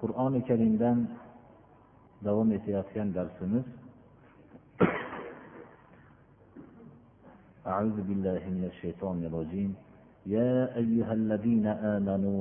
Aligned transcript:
qur'oni 0.00 0.40
karimdan 0.48 0.98
davom 2.24 2.52
etayotgan 2.52 3.14
darsimiz 3.14 3.64
أعوذ 7.74 7.98
بالله 8.08 8.42
من 8.56 8.64
الشيطان 8.72 9.18
الرجيم 9.28 9.70
يا 10.26 10.56
أيها 10.82 11.12
الذين 11.20 11.66
آمنوا 11.96 12.40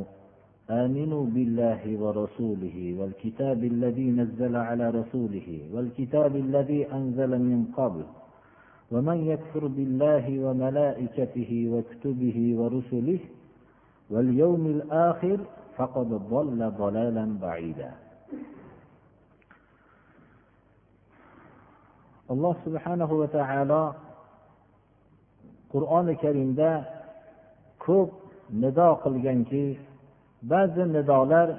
آمنوا 0.83 1.23
بالله 1.35 1.81
ورسوله 2.03 2.77
والكتاب 2.99 3.59
الذي 3.63 4.07
نزل 4.21 4.55
على 4.55 4.85
رسوله 4.99 5.49
والكتاب 5.73 6.35
الذي 6.35 6.79
أنزل 6.97 7.31
من 7.49 7.59
قبل 7.79 8.03
ومن 8.93 9.17
يكفر 9.31 9.67
بالله 9.67 10.25
وملائكته 10.45 11.51
وكتبه 11.73 12.37
ورسله 12.59 13.19
واليوم 14.09 14.63
الآخر 14.75 15.39
فقد 15.77 16.07
ضل 16.07 16.71
ضلالا 16.77 17.37
بعيدا 17.39 17.91
alloh 22.29 22.55
subhanahu 22.65 23.13
va 23.21 23.27
taolo 23.33 23.83
qur'oni 25.73 26.15
karimda 26.23 26.71
ko'p 27.83 28.11
nido 28.63 28.87
qilganki 29.03 29.61
ba'zi 30.53 30.83
nidolar 30.95 31.49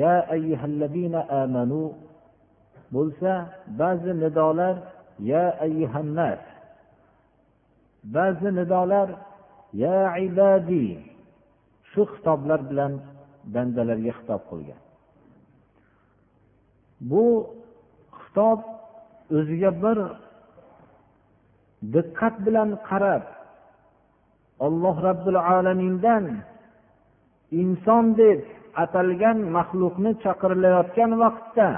ya 0.00 0.12
ayyuhallazina 0.36 1.20
amanu 1.42 1.80
bo'lsa 2.96 3.32
ba'zi 3.80 4.12
nidolar 4.22 4.74
ya 5.30 5.44
ayyuhannas 5.66 6.40
ba'zi 8.16 8.48
nidolar 8.58 9.08
ya 9.82 9.98
ibadiy 10.28 10.88
shu 11.98 12.04
xitoblar 12.14 12.60
bilan 12.70 12.92
bandalarga 13.54 14.12
xitob 14.18 14.42
qilgan 14.50 14.78
bu 17.10 17.22
xitob 18.22 18.58
o'ziga 19.38 19.70
bir 19.82 19.98
diqqat 21.94 22.34
bilan 22.46 22.70
qarab 22.88 23.24
alloh 24.66 24.94
robbil 25.08 25.36
alamindan 25.58 26.24
inson 27.62 28.04
deb 28.22 28.40
atalgan 28.84 29.38
maxluqni 29.56 30.10
chaqirilayotgan 30.24 31.10
vaqtda 31.22 31.68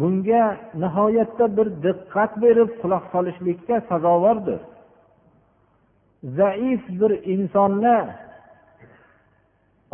bunga 0.00 0.44
nihoyatda 0.82 1.46
bir 1.56 1.68
diqqat 1.86 2.32
berib 2.44 2.70
quloq 2.80 3.04
solishlikka 3.14 3.76
sazovordir 3.88 4.60
zaif 6.40 6.82
bir 7.00 7.12
insonni 7.34 7.98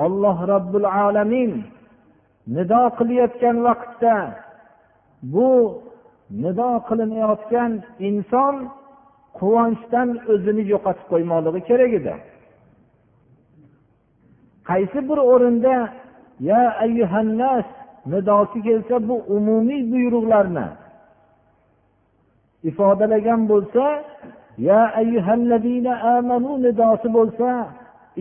olloh 0.02 0.36
robbil 0.48 0.84
alamin 1.08 1.64
nido 2.56 2.80
qilayotgan 2.98 3.56
vaqtda 3.66 4.16
bu 5.34 5.50
nido 6.44 6.68
qilinayotgan 6.88 7.72
inson 8.10 8.54
quvonchdan 9.38 10.08
o'zini 10.32 10.64
yo'qotib 10.72 11.06
qo'ymoqligi 11.12 11.60
kerak 11.70 11.92
edi 12.00 12.14
qaysi 14.70 14.98
bir 15.08 15.18
o'rinda 15.34 15.76
ya 16.50 16.62
ayyuhannas 16.84 17.66
nidosi 18.12 18.58
kelsa 18.66 18.96
bu 19.08 19.14
umumiy 19.36 19.82
buyruqlarni 19.92 20.66
ifodalagan 22.70 23.40
bo'lsa 23.52 23.84
ya 24.68 24.80
ayyuhallazina 25.00 25.92
amanu 26.16 26.50
nidosi 26.66 27.08
bo'lsa 27.18 27.48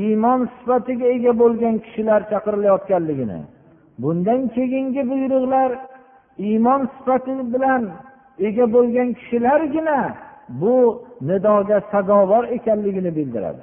iymon 0.02 0.40
sifatiga 0.60 1.06
ega 1.16 1.32
bo'lgan 1.42 1.76
kishilar 1.86 2.22
chaqirilayotganligini 2.32 3.40
bundan 4.04 4.40
keyingi 4.56 5.02
buyruqlar 5.12 5.70
iymon 6.52 6.82
sifati 6.96 7.34
bilan 7.54 7.82
ega 8.50 8.66
bo'lgan 8.76 9.10
kishilargina 9.20 9.98
bu 10.62 10.74
nidoga 11.30 11.78
sazovor 11.92 12.44
ekanligini 12.58 13.12
bildiradi 13.18 13.62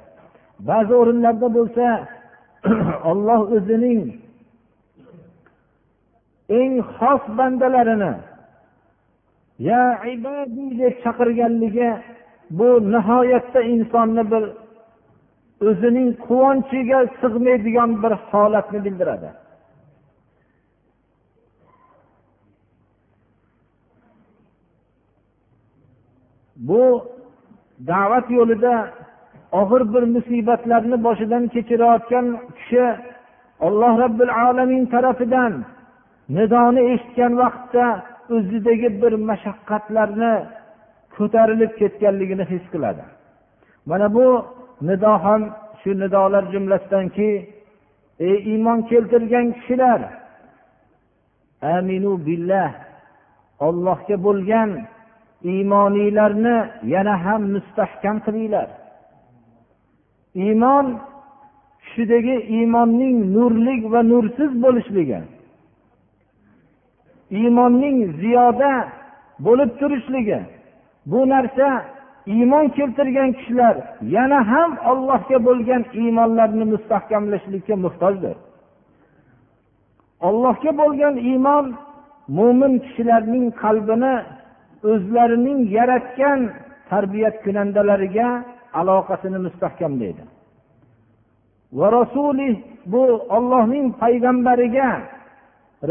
ba'zi 0.69 0.93
o'rinlarda 1.01 1.47
bo'lsa 1.57 1.85
olloh 3.11 3.39
o'zining 3.55 4.01
eng 6.59 6.73
xos 6.95 7.23
bandalarini 7.39 8.13
ya 9.69 9.81
ibadiy 10.15 10.69
deb 10.81 10.93
chaqirganligi 11.03 11.89
bu 12.57 12.67
nihoyatda 12.93 13.59
insonni 13.73 14.23
bir 14.33 14.43
o'zining 15.67 16.09
quvonchiga 16.27 16.99
sig'maydigan 17.21 17.91
bir 18.03 18.11
holatni 18.31 18.79
bildiradi 18.85 19.29
bu 26.69 26.81
da'vat 27.91 28.27
yo'lida 28.37 28.75
og'ir 29.61 29.81
bir 29.93 30.03
musibatlarni 30.15 30.97
boshidan 31.07 31.43
kechirayotgan 31.55 32.25
kishi 32.57 32.81
alloh 33.67 33.91
robbil 34.03 34.29
alamin 34.49 34.83
tarafidan 34.93 35.53
nidoni 36.37 36.81
eshitgan 36.93 37.33
vaqtda 37.43 37.85
o'zidagi 38.35 38.89
bir 39.01 39.13
mashaqqatlarni 39.31 40.33
ko'tarilib 41.15 41.71
ketganligini 41.81 42.45
his 42.53 42.63
qiladi 42.73 43.03
mana 43.89 44.07
bu 44.17 44.25
nido 44.81 45.11
ham 45.23 45.43
shu 45.83 45.93
nidolar 45.99 46.51
jumlasidanki 46.51 47.29
ey 48.19 48.35
iymon 48.53 48.81
keltirgan 48.91 49.51
kishilar 49.55 50.01
aminu 51.75 52.13
billah 52.27 52.69
ollohga 53.67 54.15
bo'lgan 54.27 54.69
iymoniylarni 55.55 56.55
yana 56.93 57.15
ham 57.25 57.41
mustahkam 57.53 58.15
qilinglar 58.25 58.69
iymon 60.45 60.85
kishidagi 61.83 62.35
iymonning 62.57 63.17
nurlik 63.35 63.81
va 63.93 64.01
nursiz 64.11 64.51
bo'lishligi 64.65 65.19
iymonning 67.41 67.97
ziyoda 68.21 68.71
bo'lib 69.47 69.71
turishligi 69.79 70.39
bu 71.11 71.19
narsa 71.33 71.67
iymon 72.27 72.65
keltirgan 72.77 73.29
kishilar 73.37 73.75
yana 74.15 74.39
ham 74.51 74.71
ollohga 74.91 75.37
bo'lgan 75.49 75.83
iymonlarini 76.03 76.65
mustahkamlashlikka 76.73 77.73
muhtojdir 77.85 78.35
ollohga 80.29 80.71
bo'lgan 80.81 81.15
iymon 81.31 81.65
mo'min 82.39 82.73
kishilarning 82.85 83.45
qalbini 83.63 84.13
o'zlarining 84.91 85.59
yaratgan 85.77 86.39
tarbiyat 86.91 87.35
kunandalariga 87.43 88.27
aloqasini 88.79 89.39
mustahkamlaydi 89.45 90.23
va 91.77 91.87
rasuli 91.99 92.49
bu 92.93 93.01
ollohning 93.37 93.87
payg'ambariga 94.03 94.89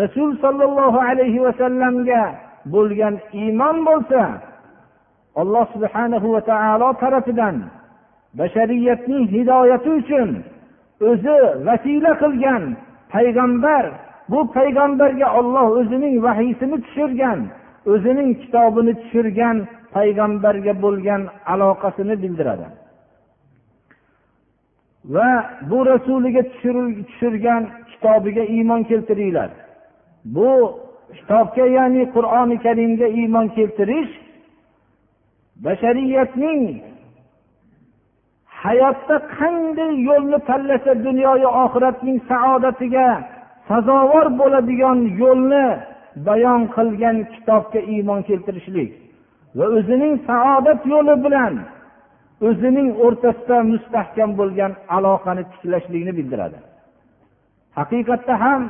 rasul 0.01 0.31
sollallohu 0.45 0.99
alayhi 1.11 1.41
vasallamga 1.49 2.21
bo'lgan 2.75 3.15
iymon 3.43 3.77
bo'lsa 3.89 4.23
alloh 5.37 5.67
subhanahu 5.75 6.33
va 6.33 6.41
taolo 6.49 6.89
tarafidan 7.03 7.57
bashariyatning 8.41 9.25
hidoyati 9.37 9.91
uchun 10.01 10.29
o'zi 11.11 11.37
vasila 11.69 12.13
qilgan 12.23 12.63
payg'ambar 13.15 13.85
bu 14.33 14.41
payg'ambarga 14.57 15.29
olloh 15.41 15.67
o'zining 15.81 16.15
vahiysini 16.27 16.77
tushirgan 16.87 17.39
o'zining 17.93 18.31
kitobini 18.43 18.93
tushirgan 19.03 19.57
payg'ambarga 19.97 20.73
bo'lgan 20.85 21.23
aloqasini 21.53 22.15
bildiradi 22.23 22.67
va 25.15 25.31
bu 25.71 25.79
rasuliga 25.91 26.43
tushirgan 26.59 27.63
kitobiga 27.91 28.45
iymon 28.57 28.81
keltiringlar 28.91 29.51
bu 30.37 30.49
kitobga 31.19 31.65
ya'ni 31.77 32.03
qur'oni 32.15 32.57
karimga 32.67 33.07
iymon 33.21 33.47
keltirish 33.57 34.13
bashariyatning 35.65 36.61
hayotda 38.63 39.17
qanday 39.39 39.91
yo'lni 40.09 40.39
tanlasa 40.51 40.93
dunyoyu 41.07 41.49
oxiratning 41.65 42.19
saodatiga 42.31 43.05
sazovor 43.71 44.27
bo'ladigan 44.41 44.99
yo'lni 45.23 45.65
bayon 46.29 46.61
qilgan 46.77 47.17
kitobga 47.33 47.81
iymon 47.95 48.21
keltirishlik 48.31 48.91
va 49.59 49.67
o'zining 49.79 50.15
saodat 50.29 50.81
yo'li 50.93 51.15
bilan 51.25 51.53
o'zining 52.49 52.89
o'rtasida 53.05 53.57
mustahkam 53.73 54.31
bo'lgan 54.41 54.73
aloqani 54.97 55.43
tiklashlikni 55.53 56.13
bildiradi 56.19 56.59
haqiqatda 57.81 58.35
ham 58.45 58.63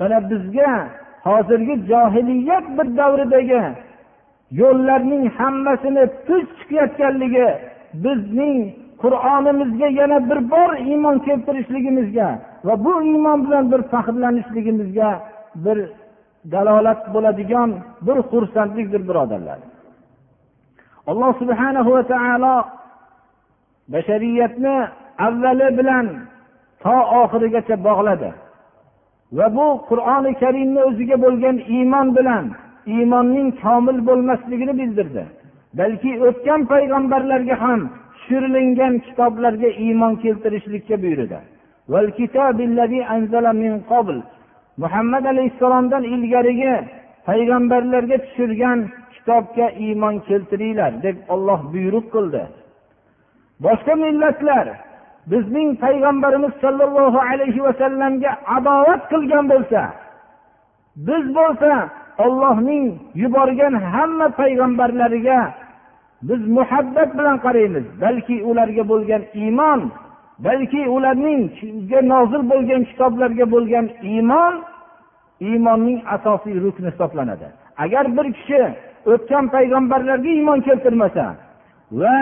mana 0.00 0.16
bizga 0.30 0.70
hozirgi 1.28 1.74
johiliyat 1.90 2.64
bir 2.76 2.86
davridagi 3.00 3.62
yo'llarning 4.58 5.24
hammasini 5.38 6.04
tuz 6.26 6.44
chiqayotganligi 6.60 7.48
bizning 8.04 8.58
qur'onimizga 9.02 9.88
yana 10.00 10.18
bir 10.30 10.38
bor 10.52 10.70
iymon 10.90 11.16
keltirishligimizga 11.26 12.28
va 12.68 12.74
bu 12.84 12.92
iymon 13.10 13.38
bilan 13.46 13.64
bir 13.72 13.80
faxrlanishligimizga 13.92 15.08
bir 15.64 15.78
dalolat 16.54 17.00
bo'ladigan 17.14 17.70
bir 18.06 18.16
xursandlikdir 18.30 19.00
birodarlar 19.08 19.58
alloh 21.10 21.30
subhana 21.40 21.80
va 21.90 22.00
taolo 22.14 22.54
bashariyatni 23.94 24.74
avvali 25.26 25.66
bilan 25.78 26.06
to 26.82 26.94
oxirigacha 27.22 27.76
bog'ladi 27.86 28.30
va 29.38 29.46
bu 29.56 29.66
qur'oni 29.90 30.32
karimni 30.42 30.80
o'ziga 30.88 31.16
bo'lgan 31.24 31.56
iymon 31.76 32.06
bilan 32.18 32.46
iymonning 32.96 33.48
komil 33.62 33.98
bo'lmasligini 34.08 34.74
bildirdi 34.80 35.24
balki 35.78 36.10
o'tgan 36.28 36.60
payg'ambarlarga 36.72 37.56
ham 37.64 37.80
tushirilingan 38.14 38.94
kitoblarga 39.06 39.68
iymon 39.84 40.12
keltirishlikka 40.24 40.96
buyurdi 41.04 41.38
muhammad 44.84 45.24
alayhissalomdan 45.32 46.02
ilgarigi 46.14 46.74
payg'ambarlarga 47.28 48.16
tushirgan 48.24 48.78
kitobga 49.14 49.66
iymon 49.86 50.14
keltiringlar 50.28 50.92
deb 51.06 51.16
olloh 51.34 51.60
buyruq 51.74 52.06
qildi 52.14 52.42
boshqa 53.64 53.94
millatlar 54.06 54.66
bizning 55.32 55.68
payg'ambarimiz 55.84 56.54
sollallohu 56.64 57.18
alayhi 57.32 57.60
vasallamga 57.68 58.30
adovat 58.56 59.02
qilgan 59.12 59.44
bo'lsa 59.52 59.82
biz 61.08 61.24
bo'lsa 61.38 61.72
ollohning 62.24 62.86
yuborgan 63.22 63.74
hamma 63.92 64.28
payg'ambarlariga 64.40 65.38
biz 66.28 66.40
muhabbat 66.56 67.10
bilan 67.18 67.36
qaraymiz 67.46 67.86
balki 68.04 68.36
ularga 68.50 68.84
bo'lgan 68.92 69.22
iymon 69.44 69.80
balki 70.46 70.80
ularning 70.96 71.40
nozil 72.14 72.42
bo'lgan 72.52 72.82
kitoblarga 72.90 73.46
bo'lgan 73.54 73.86
iymon 74.12 74.54
iymonning 75.50 75.98
asosiy 76.16 76.54
rukni 76.64 76.86
hisoblanadi 76.92 77.46
agar 77.84 78.04
bir 78.16 78.26
kishi 78.36 78.60
o'tgan 79.12 79.44
payg'ambarlarga 79.56 80.28
iymon 80.38 80.58
keltirmasa 80.68 81.26
va 82.00 82.18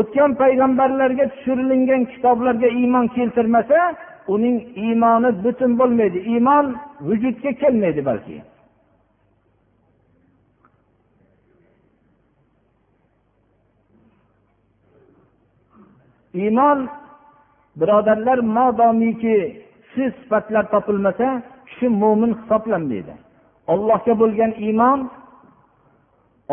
o'tgan 0.00 0.30
payg'ambarlarga 0.42 1.24
tushirilgan 1.34 2.02
kitoblarga 2.12 2.68
iymon 2.80 3.06
keltirmasa 3.16 3.80
uning 4.34 4.56
iymoni 4.86 5.30
butun 5.44 5.70
bo'lmaydi 5.80 6.18
iymon 6.32 6.64
vujudga 7.08 7.50
kelmaydi 7.62 8.02
balki 8.10 8.36
iymon 16.34 16.88
birodarlar 17.76 18.38
modomiki 18.38 19.38
shu 19.94 20.04
sifatlar 20.20 20.64
topilmasa 20.74 21.28
shu 21.74 21.86
mo'min 22.02 22.32
hisoblanmaydi 22.40 23.12
ollohga 23.72 24.12
bo'lgan 24.22 24.52
iymon 24.66 24.98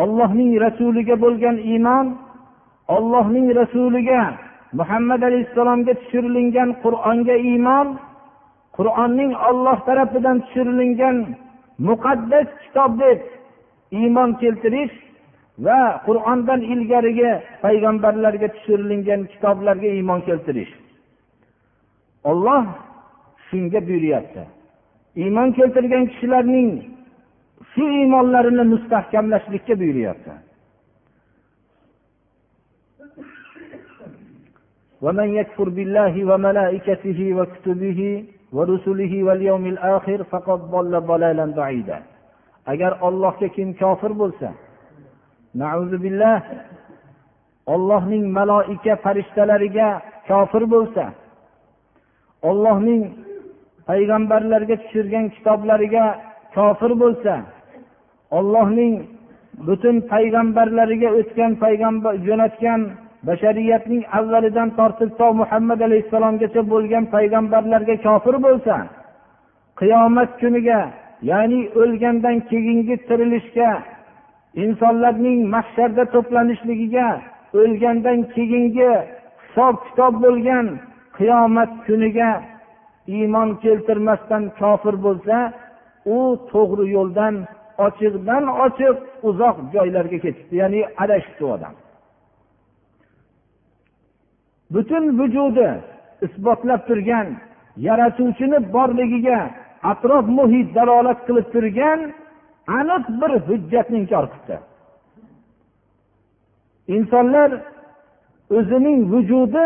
ollohning 0.03 0.51
rasuliga 0.65 1.15
bo'lgan 1.25 1.57
iymon 1.71 2.05
ollohning 2.97 3.47
rasuliga 3.61 4.21
muhammad 4.79 5.21
alayhissalomga 5.29 5.93
tushirilgan 6.01 6.69
qur'onga 6.83 7.35
iymon 7.51 7.87
qur'onning 8.77 9.31
olloh 9.49 9.77
tarafidan 9.87 10.35
tushirilgan 10.43 11.15
muqaddas 11.87 12.47
kitob 12.61 12.91
deb 13.03 13.19
iymon 14.01 14.29
keltirish 14.41 14.95
va 15.67 15.77
qur'ondan 16.07 16.61
ilgarigi 16.73 17.31
payg'ambarlarga 17.65 18.47
tushirilgan 18.57 19.21
kitoblarga 19.31 19.89
iymon 19.97 20.19
keltirish 20.27 20.73
olloh 22.31 22.63
shunga 23.47 23.79
buyuryapti 23.89 24.43
iymon 25.25 25.49
keltirgan 25.57 26.03
kishilarning 26.13 26.71
shu 27.73 27.83
iymonlarini 28.03 28.63
mustahkamlashlikka 28.73 29.73
buyuryapti 29.83 30.33
ومن 35.05 35.27
يكفر 35.39 35.67
بالله 35.77 36.13
وملائكته 36.29 37.19
وكتبه 37.37 37.99
ورسله 38.57 39.13
واليوم 39.27 39.63
الآخر 39.73 40.19
فقد 40.31 40.59
ضل 40.73 40.91
ضلالا 41.11 41.45
بعيدا 41.59 41.97
agar 42.73 42.91
Allohga 43.07 43.47
kim 43.55 43.67
kofir 43.81 44.11
bo'lsa 44.21 44.49
ollohning 47.67 48.25
maloika 48.35 48.95
farishtalariga 49.03 49.87
kofir 50.27 50.63
bo'lsa 50.73 51.05
ollohning 52.49 53.01
payg'ambarlarga 53.89 54.75
tushirgan 54.83 55.25
kitoblariga 55.35 56.03
kofir 56.55 56.91
bo'lsa 57.01 57.33
ollohning 58.39 58.93
butun 59.67 59.95
payg'ambarlariga 60.13 61.09
o'tgan 61.19 61.51
payg'ambar 61.63 62.13
jo'natgan 62.27 62.81
bashariyatning 63.29 64.01
avvalidan 64.19 64.69
tortib 64.79 65.09
to 65.19 65.27
muhammad 65.41 65.79
alayhissalomgacha 65.87 66.61
bo'lgan 66.73 67.03
payg'ambarlarga 67.15 67.95
kofir 68.07 68.35
bo'lsa 68.45 68.75
qiyomat 69.79 70.29
kuniga 70.41 70.79
ya'ni 71.31 71.59
o'lgandan 71.81 72.35
keyingi 72.49 72.95
tirilishga 73.07 73.69
insonlarning 74.67 75.37
mahsharda 75.55 76.03
to'planishligiga 76.15 77.07
o'lgandan 77.63 78.19
keyingi 78.35 78.89
hisob 79.41 79.75
kitob 79.85 80.13
bo'lgan 80.25 80.65
qiyomat 81.17 81.71
kuniga 81.87 82.29
iymon 83.17 83.49
keltirmasdan 83.63 84.43
kofir 84.61 84.95
bo'lsa 85.05 85.37
u 86.15 86.17
to'g'ri 86.51 86.85
yo'ldan 86.97 87.35
ochiqdan 87.87 88.43
ochiq 88.65 88.95
uzoq 89.29 89.55
joylarga 89.75 90.17
ketibdi 90.25 90.53
ya'ni 90.61 90.79
adashibdi 91.03 91.43
odam 91.55 91.73
butun 94.73 95.03
vujudi 95.19 95.67
isbotlab 96.27 96.81
turgan 96.89 97.27
yaratuvchini 97.87 98.57
borligiga 98.75 99.39
atrof 99.91 100.25
muhit 100.39 100.67
dalolat 100.77 101.19
qilib 101.27 101.47
turgan 101.55 101.99
aniq 102.77 103.05
bir 103.21 103.31
hujjatni 103.47 103.97
inkor 104.03 104.25
qildi 104.33 104.55
insonlar 106.97 107.49
o'zining 108.57 108.99
vujudi 109.13 109.65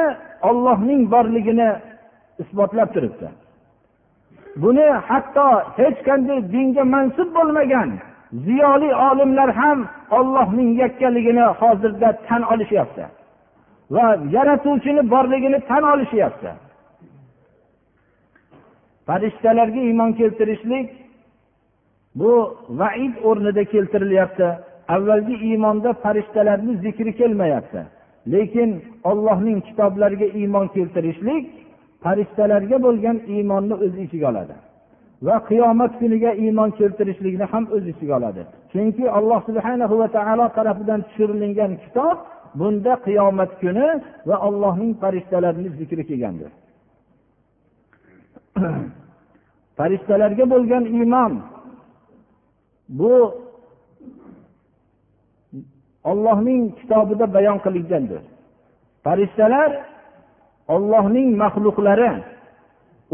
ollohning 0.50 1.02
borligini 1.14 1.70
isbotlab 2.42 2.90
turibdi 2.96 3.28
buni 4.64 4.88
hatto 5.10 5.48
hech 5.80 5.98
qanday 6.08 6.40
dinga 6.54 6.84
mansub 6.96 7.30
bo'lmagan 7.38 7.90
ziyoli 8.48 8.90
olimlar 9.10 9.50
ham 9.62 9.80
ollohning 10.20 10.70
yakkaligini 10.84 11.46
hozirda 11.62 12.10
tan 12.28 12.42
olishyapti 12.54 13.04
va 13.96 14.06
yaratuvchini 14.36 15.02
borligini 15.14 15.60
tan 15.70 15.84
olishyapti 15.94 16.50
farishtalarga 19.08 19.80
iymon 19.88 20.12
keltirishlik 20.20 20.88
bu 22.20 22.58
vaid 22.82 23.14
o'rnida 23.30 23.64
keltirilyapti 23.74 24.48
avvalgi 24.98 25.36
iymonda 25.50 25.90
farishtalarni 26.04 26.74
zikri 26.86 27.12
kelmayapti 27.20 27.82
lekin 28.34 28.70
ollohning 29.12 29.60
kitoblariga 29.68 30.28
iymon 30.42 30.68
keltirishlik 30.76 31.44
farishtalarga 32.06 32.78
bo'lgan 32.86 33.18
iymonni 33.36 33.76
o'z 33.86 33.94
ichiga 34.06 34.26
oladi 34.32 34.56
va 35.28 35.36
qiyomat 35.50 35.92
kuniga 36.02 36.32
iymon 36.46 36.70
keltirishlikni 36.80 37.46
ham 37.54 37.64
o'z 37.76 37.86
ichiga 37.94 38.14
oladi 38.20 38.42
chunki 38.72 39.04
alloh 39.18 39.40
subhanahu 39.50 39.96
va 40.02 40.08
taolo 40.18 40.46
tarafidan 40.58 41.00
tushirilgan 41.08 41.72
kitob 41.84 42.18
bunda 42.60 42.94
qiyomat 43.08 43.52
kuni 43.62 43.88
va 44.30 44.36
allohning 44.48 44.92
farishtalarini 45.04 45.70
zikri 45.80 46.04
kelgandir 46.10 46.50
farishtalarga 49.80 50.44
bo'lgan 50.54 50.84
iymon 51.00 51.34
bu 52.90 53.42
ollohning 56.04 56.64
kitobida 56.82 57.26
bayon 57.34 57.58
qilingandir 57.66 58.22
farishtalar 59.06 59.70
ollohning 60.76 61.30
maxluqlari 61.44 62.10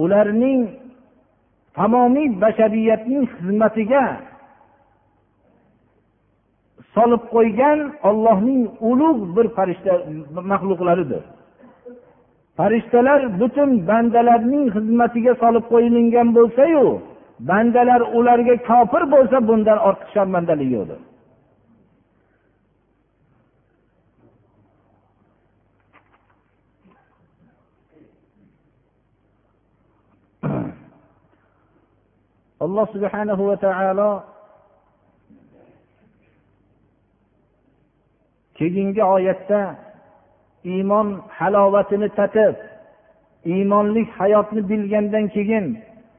ularning 0.05 0.59
tamomiy 1.79 2.27
bashariyatning 2.43 3.23
xizmatiga 3.33 4.03
solib 6.95 7.23
qo'ygan 7.35 7.79
ollohning 8.09 8.61
ulug' 8.91 9.21
bir 9.38 9.47
farishta 9.57 9.93
maxluqlaridir 10.53 11.23
farishtalar 12.57 13.21
butun 13.39 13.69
bandalarning 13.91 14.65
xizmatiga 14.75 15.31
solib 15.43 15.65
qo'yilgan 15.75 16.27
bo'lsayu 16.38 16.83
bandalar 17.48 18.01
ularga 18.19 18.55
kofir 18.69 19.03
bo'lsa 19.13 19.38
bundan 19.50 19.77
ortiq 19.89 20.10
sharmandalik 20.15 20.69
yo'qdir 20.75 21.00
alloh 32.65 32.86
subhanahu 32.96 33.43
va 33.50 33.58
taolo 33.65 34.10
keyingi 38.58 39.03
oyatda 39.15 39.62
iymon 40.75 41.08
halovatini 41.39 42.10
tatib 42.19 42.55
iymonlik 43.53 44.08
hayotni 44.19 44.62
bilgandan 44.72 45.25
keyin 45.36 45.65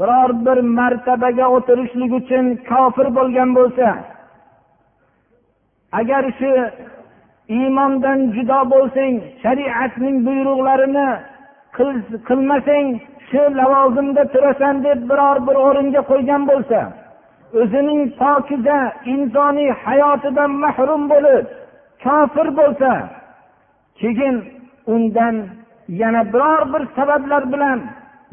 biror 0.00 0.30
bir 0.46 0.58
martabaga 0.78 1.46
o'tirishlik 1.56 2.12
uchun 2.20 2.44
kofir 2.70 3.06
bo'lgan 3.18 3.50
bo'lsa 3.58 3.86
agar 6.00 6.24
shu 6.38 6.50
iymondan 7.58 8.18
judo 8.36 8.58
bo'lsang 8.74 9.14
shariatning 9.42 10.16
buyruqlarini 10.26 11.08
qilmasang 12.28 12.86
shu 13.28 13.40
lavozimda 13.60 14.22
turasan 14.34 14.74
deb 14.86 15.00
biror 15.10 15.36
bir 15.46 15.56
o'ringa 15.66 16.02
qo'ygan 16.10 16.42
bo'lsa 16.50 16.80
o'zining 17.60 18.00
pokiza 18.22 18.78
insoniy 19.14 19.70
hayotidan 19.84 20.52
mahrum 20.64 21.02
bo'lib 21.12 21.44
kofir 22.04 22.48
bo'lsa 22.60 22.90
keyin 24.00 24.36
undan 24.94 25.34
yana 26.00 26.22
biror 26.32 26.60
bir 26.72 26.82
sabablar 26.96 27.42
bilan 27.54 27.78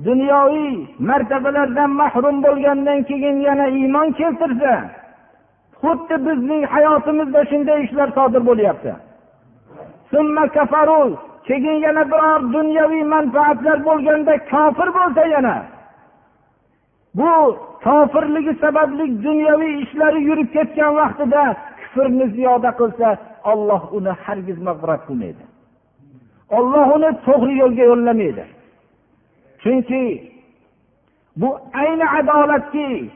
dunyoviy 0.06 0.76
martabalardan 1.10 1.90
mahrum 2.02 2.38
bo'lgandan 2.48 3.00
keyin 3.10 3.38
yana 3.48 3.66
iymon 3.80 4.10
keltirsa 4.20 4.72
xuddi 5.84 6.16
bizning 6.28 6.62
hayotimizda 6.74 7.42
shunday 7.52 7.78
ishlar 7.86 8.10
sodir 8.18 8.42
bo'lyapti 8.50 8.92
keyin 11.50 11.78
yana 11.88 12.04
biror 12.14 12.40
dunyoviy 12.56 13.04
manfaatlar 13.16 13.78
bo'lganda 13.90 14.34
kofir 14.52 14.90
bo'lsa 15.00 15.24
yana 15.36 15.56
bu 17.20 17.30
kofirligi 17.86 18.54
sababli 18.64 19.06
dunyoviy 19.26 19.74
ishlari 19.86 20.20
yurib 20.30 20.50
ketgan 20.56 20.92
vaqtida 21.02 21.42
kufrni 21.80 22.26
ziyoda 22.36 22.72
qilsa 22.80 23.08
olloh 23.52 23.82
uni 23.98 24.14
hargiz 24.26 24.60
mag'firat 24.68 25.02
qilmaydi 25.08 25.44
olloh 26.58 26.86
uni 26.98 27.10
to'g'ri 27.28 27.54
yo'lga 27.64 27.84
yo'llamaydi 27.92 28.46
chunki 29.64 30.32
bu 31.38 31.60
ayni 31.82 32.04
adolatki 32.20 33.10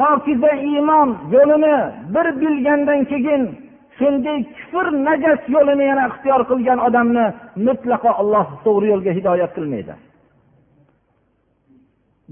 pokiza 0.00 0.50
iymon 0.70 1.10
yo'lini 1.34 1.76
bir 2.14 2.28
bilgandan 2.42 3.00
keyin 3.12 3.42
shunday 3.98 4.38
kufr 4.58 4.86
najas 5.08 5.40
yo'lini 5.56 5.84
yana 5.90 6.04
ixtiyor 6.12 6.40
qilgan 6.50 6.78
odamni 6.88 7.26
mutlaqo 7.66 8.10
alloh 8.20 8.46
to'g'ri 8.64 8.86
yo'lga 8.92 9.12
hidoyat 9.18 9.50
qilmaydi 9.56 9.94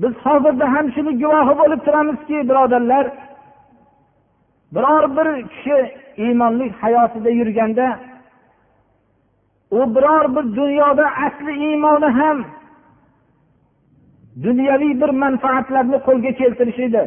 biz 0.02 0.14
hozirda 0.26 0.66
ham 0.74 0.86
shuni 0.94 1.12
guvohi 1.22 1.52
bo'lib 1.60 1.80
turamizki 1.86 2.36
birodarlar 2.50 3.04
biror 4.74 5.04
bir 5.16 5.28
kishi 5.52 5.78
iymonli 6.26 6.66
hayotida 6.82 7.30
yurganda 7.40 7.86
u 9.78 9.80
biror 9.94 10.24
bir 10.36 10.44
dunyoda 10.60 11.06
asli 11.26 11.52
iymoni 11.68 12.10
ham 12.20 12.38
dunyoviy 14.46 14.92
bir 15.02 15.10
manfaatlarni 15.22 15.98
qo'lga 16.08 16.30
edi 16.86 17.02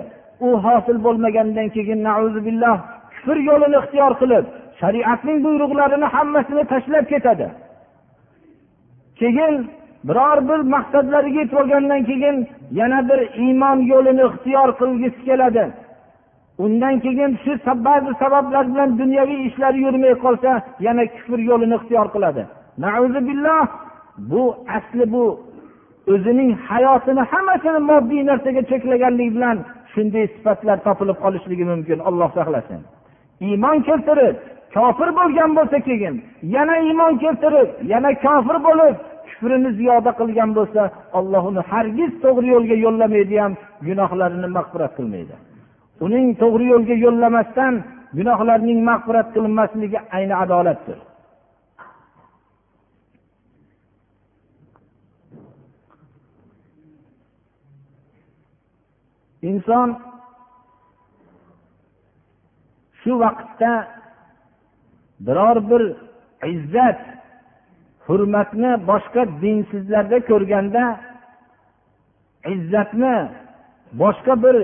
u 0.45 0.47
hosil 0.65 0.97
bo'lmagandan 1.05 1.67
keyin 1.75 1.99
billah 2.47 2.75
kufr 3.15 3.37
yo'lini 3.49 3.77
ixtiyor 3.81 4.11
qilib 4.21 4.45
shariatning 4.81 5.37
buyruqlarini 5.45 6.07
hammasini 6.15 6.63
tashlab 6.73 7.05
ketadi 7.13 7.47
keyin 9.19 9.55
biror 10.07 10.37
bir 10.49 10.59
maqsadlariga 10.75 11.37
yetib 11.41 11.57
olgandan 11.61 12.01
keyin 12.09 12.35
yana 12.79 12.99
bir 13.09 13.19
iymon 13.43 13.79
yo'lini 13.93 14.23
ixtiyor 14.31 14.69
qilgisi 14.81 15.19
keladi 15.29 15.63
undan 16.63 16.95
keyin 17.05 17.31
shu 17.43 17.51
ba'zi 17.87 18.11
sabablar 18.21 18.63
bilan 18.71 18.89
dunyoviy 19.01 19.39
ishlari 19.49 19.79
yurmay 19.85 20.13
qolsa 20.25 20.51
yana 20.87 21.03
kufr 21.15 21.39
yo'lini 21.49 21.75
ixtiyor 21.79 22.07
qiladi 22.15 22.43
billah 23.29 23.63
bu 24.31 24.41
asli 24.77 25.05
bu 25.15 25.23
o'zining 26.11 26.51
hayotini 26.67 27.23
hammasini 27.33 27.79
moddiy 27.89 28.21
narsaga 28.29 28.61
cheklaganlik 28.71 29.29
bilan 29.35 29.57
shunday 29.93 30.25
sifatlar 30.33 30.77
topilib 30.87 31.17
qolishligi 31.23 31.65
mumkin 31.71 31.99
olloh 32.09 32.29
saqlasin 32.37 32.79
iymon 33.47 33.77
keltirib 33.87 34.35
kofir 34.75 35.09
bo'lgan 35.19 35.49
bo'lsa 35.57 35.77
keyin 35.87 36.15
yana 36.55 36.75
iymon 36.87 37.13
keltirib 37.23 37.67
yana 37.93 38.09
kofir 38.25 38.57
bo'lib 38.67 38.95
kufrini 39.27 39.69
ziyoda 39.79 40.11
qilgan 40.19 40.49
bo'lsa 40.57 40.81
olloh 41.19 41.41
uni 41.49 41.61
hargiz 41.71 42.11
to'g'ri 42.23 42.47
yo'lga 42.55 42.75
yo'llamaydi 42.85 43.35
ham 43.43 43.53
gunohlarini 43.87 44.49
mag'firat 44.57 44.91
qilmaydi 44.97 45.35
uning 46.05 46.25
to'g'ri 46.41 46.65
yo'lga 46.73 46.95
yo'llamasdan 47.05 47.73
gunohlarning 48.17 48.79
mag'firat 48.91 49.27
qilinmasligi 49.35 49.99
ayni 50.17 50.35
adolatdir 50.43 50.99
inson 59.47 59.87
shu 63.01 63.13
vaqtda 63.23 63.73
biror 65.27 65.57
bir 65.71 65.83
izzat 66.53 67.01
hurmatni 68.07 68.71
boshqa 68.89 69.21
dinsizlarda 69.43 70.17
ko'rganda 70.29 70.83
izzatni 72.53 73.15
boshqa 74.03 74.33
bir 74.45 74.55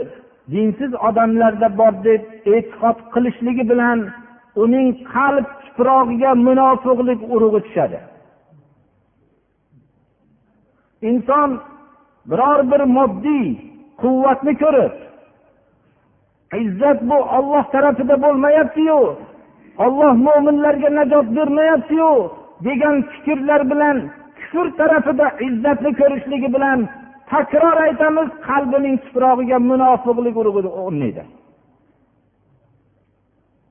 dinsiz 0.56 0.92
odamlarda 1.10 1.68
bor 1.82 1.94
deb 2.08 2.22
e'tiqod 2.56 2.98
qilishligi 3.14 3.64
bilan 3.72 4.00
uning 4.64 4.88
qalb 5.16 5.46
tuprog'iga 5.66 6.32
munofiqlik 6.48 7.20
urug'i 7.36 7.60
tushadi 7.68 8.00
inson 11.12 11.50
biror 12.32 12.60
bir 12.72 12.82
moddiy 12.98 13.48
quvvatni 14.02 14.54
ko'rib 14.64 14.96
izzat 16.62 17.00
bu 17.10 17.18
olloh 17.40 17.64
tarafida 17.76 18.16
bo'lmayaptiyu 18.26 18.98
olloh 19.86 20.14
mo'minlarga 20.28 20.90
najot 21.00 21.28
bermayaptiyu 21.38 22.10
degan 22.68 22.96
fikrlar 23.14 23.62
bilan 23.72 23.98
kufr 24.40 24.68
tarafida 24.80 25.28
izzatni 25.48 25.92
ko'rishligi 26.02 26.50
bilan 26.56 26.80
takror 27.32 27.76
aytamiz 27.88 28.28
qalbining 28.50 28.96
tuprog'iga 29.06 29.58
munofiqlik 29.72 30.36
o'rnaydi 30.86 31.24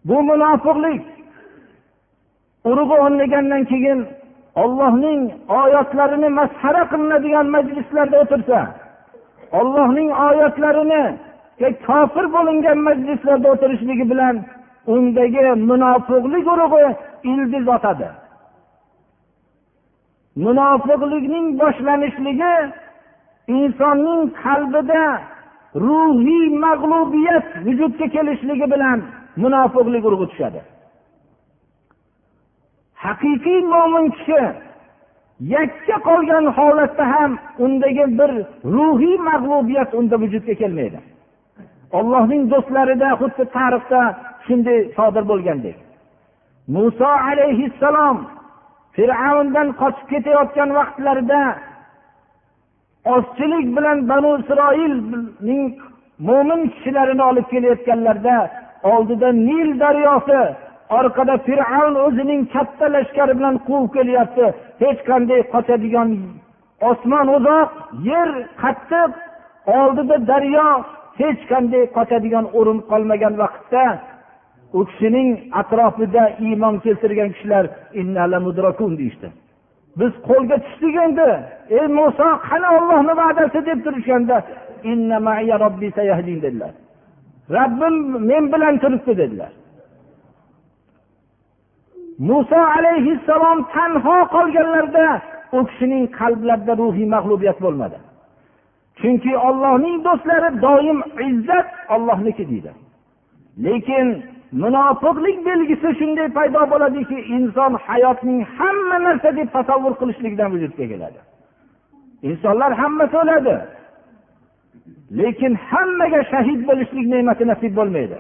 bu 0.09 0.17
munofiqlik 0.31 1.03
urug'i 2.71 2.97
o'rnagandan 3.05 3.63
keyin 3.73 4.01
ollohning 4.63 5.21
oyatlarini 5.63 6.29
masxara 6.39 6.83
qilinadigan 6.91 7.47
majlislarda 7.57 8.17
o'tirsa 8.25 8.61
ollohning 9.61 10.11
oyatlarini 10.29 11.05
kofir 11.87 12.27
bo'lingan 12.37 12.79
majlislarda 12.89 13.47
o'tirishligi 13.55 14.05
bilan 14.13 14.35
undagi 14.95 15.45
munofiqlik 15.71 16.47
urug'i 16.55 16.87
ildiz 17.33 17.67
otadi 17.77 18.09
munofiqlikning 20.45 21.47
boshlanishligi 21.61 22.55
insonning 23.61 24.21
qalbida 24.45 25.03
ruhiy 25.87 26.45
mag'lubiyat 26.67 27.47
vujudga 27.67 28.07
kelishligi 28.17 28.67
bilan 28.75 28.99
munofiqlik 29.43 30.03
urug'i 30.09 30.27
tushadi 30.33 30.61
haqiqiy 33.05 33.61
mo'min 33.75 34.05
kishi 34.17 34.41
yakka 35.41 35.97
qolgan 36.09 36.45
holatda 36.57 37.05
ham 37.13 37.33
undagi 37.67 38.05
bir 38.19 38.33
ruhiy 38.77 39.17
mag'lubiyat 39.31 39.91
unda 40.01 40.17
vujudga 40.23 40.55
kelmaydi 40.63 40.99
ollohning 41.99 42.43
do'stlarida 42.53 43.09
xuddi 43.21 43.45
tarixda 43.57 44.01
shunday 44.49 44.81
sodir 44.97 45.25
bo'lgandek 45.31 45.77
muso 46.77 47.09
alayhissalom 47.31 48.17
fir'avndan 48.97 49.69
qochib 49.83 50.07
ketayotgan 50.15 50.71
vaqtlarida 50.81 51.41
ozchilik 53.17 53.67
bilan 53.77 53.99
banu 54.11 54.29
isroilning 54.41 55.63
mo'min 56.29 56.61
kishilarini 56.73 57.23
olib 57.31 57.47
kelayotganlarida 57.55 58.37
oldida 58.95 59.29
nil 59.49 59.69
daryosi 59.83 60.41
orqada 60.97 61.35
fir'avn 61.47 61.95
o'zining 62.07 62.41
katta 62.57 62.87
lashkari 62.97 63.33
bilan 63.39 63.55
quvib 63.69 63.87
kelyapti 63.97 64.45
hech 64.85 65.01
qanday 65.11 65.41
qochadigan 65.55 66.09
osmon 66.91 67.27
uzoq 67.39 67.69
yer 68.11 68.29
qattiq 68.65 69.11
oldida 69.81 70.17
daryo 70.31 70.69
hech 71.21 71.41
qanday 71.53 71.85
qochadigan 71.97 72.45
o'rin 72.59 72.79
qolmagan 72.91 73.35
vaqtda 73.43 73.85
u 74.77 74.79
kishining 74.89 75.29
atrofida 75.61 76.23
iymon 76.49 76.75
keltirgan 76.85 77.29
kishilar 77.35 77.65
deyishdi 79.01 79.29
biz 80.01 80.13
qo'lga 80.29 80.57
tushdik 80.65 80.95
endi 81.07 81.27
ey 81.79 81.87
muso 81.99 82.27
qani 82.49 82.67
ollohni 82.79 83.13
va'dasi 83.23 83.59
deb 83.69 83.79
turishganda 83.87 84.37
dedilar 86.31 86.73
men 88.31 88.45
bilan 88.55 88.75
turibdi 88.85 89.13
dedilar 89.25 89.53
muso 92.19 92.57
alayhissalom 92.75 93.59
tanho 93.75 94.19
qolganlarida 94.35 95.23
u 95.53 95.59
kishining 95.69 96.05
qalblarida 96.21 96.73
ruhiy 96.83 97.07
mag'lubiyat 97.17 97.59
bo'lmadi 97.67 97.99
chunki 99.01 99.33
ollohning 99.49 99.97
do'stlari 100.07 100.51
doim 100.67 100.99
izzat 101.29 101.67
ollohniki 101.95 102.45
deydi 102.53 102.71
lekin 103.67 104.07
munofiqlik 104.63 105.37
belgisi 105.49 105.89
shunday 106.01 106.29
paydo 106.39 106.59
bo'ladiki 106.73 107.19
inson 107.37 107.73
hayotning 107.87 108.41
hamma 108.57 108.97
narsa 109.07 109.31
deb 109.39 109.49
tasavvur 109.57 109.93
qilishlikdan 110.01 110.49
vujudga 110.55 110.85
keladi 110.93 111.21
insonlar 112.31 112.71
hammasi 112.81 113.17
o'ladi 113.23 113.55
lekin 115.21 115.53
hammaga 115.69 116.21
shahid 116.33 116.61
bo'lishlik 116.69 117.07
ne'mati 117.15 117.45
nasib 117.53 117.73
bo'lmaydi 117.81 118.19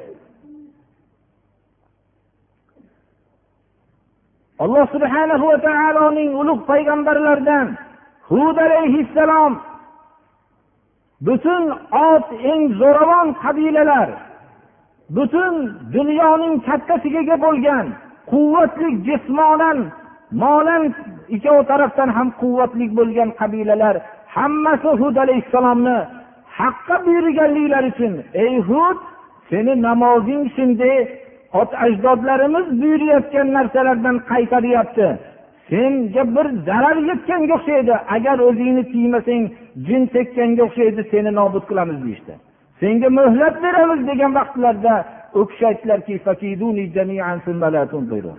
alloh 4.64 4.86
subhana 4.94 5.34
va 5.46 5.54
taoloning 5.68 6.30
ulug' 6.42 6.62
payg'ambarlaridan 6.72 7.66
hud 8.30 8.56
alayhissalom 8.66 9.52
butun 11.28 11.62
ot 12.08 12.26
eng 12.54 12.62
zo'ravon 12.80 13.28
qabilalar 13.42 14.08
butun 15.18 15.52
dunyoning 15.96 16.54
katta 16.68 16.84
kattasigaga 16.90 17.36
bo'lgan 17.46 17.84
quvvatli 18.32 18.90
jismonan 19.08 19.78
molan 20.42 20.82
ikkovi 21.36 21.62
tarafdan 21.70 22.10
ham 22.18 22.28
quvvatli 22.42 22.90
bo'lgan 22.98 23.30
qabilalar 23.42 23.94
hammasi 24.36 24.96
hud 25.02 25.16
alayhissalomni 25.26 25.96
haqqa 26.60 26.96
buyurganliklari 27.06 27.90
uchun 27.94 28.12
ey 28.44 28.52
hud 28.70 28.96
seni 29.50 29.74
namozing 29.86 30.44
shunday 30.56 30.98
ot 31.56 31.72
ajdodlarimiz 31.84 32.82
buyurayotgan 32.82 33.52
narsalardan 33.52 34.18
qaytaryapti 34.30 35.06
senga 35.70 36.22
bir 36.36 36.46
zarar 36.68 36.96
yetganga 37.10 37.54
o'xshaydi 37.58 37.94
agar 38.16 38.38
o'zingni 38.48 38.82
tiymasang 38.92 39.44
jin 39.88 40.02
tekkanga 40.16 40.62
o'xshaydi 40.68 41.02
seni 41.12 41.30
nobud 41.40 41.64
qilamiz 41.70 41.98
deyishdi 42.04 42.18
işte. 42.32 42.34
senga 42.82 43.08
muhlat 43.20 43.56
beramiz 43.62 44.00
degan 44.10 44.32
vaqtlarda 44.38 44.94
u 45.34 45.36
kishi 45.52 45.64
aytdilarkihozirdan 45.70 48.38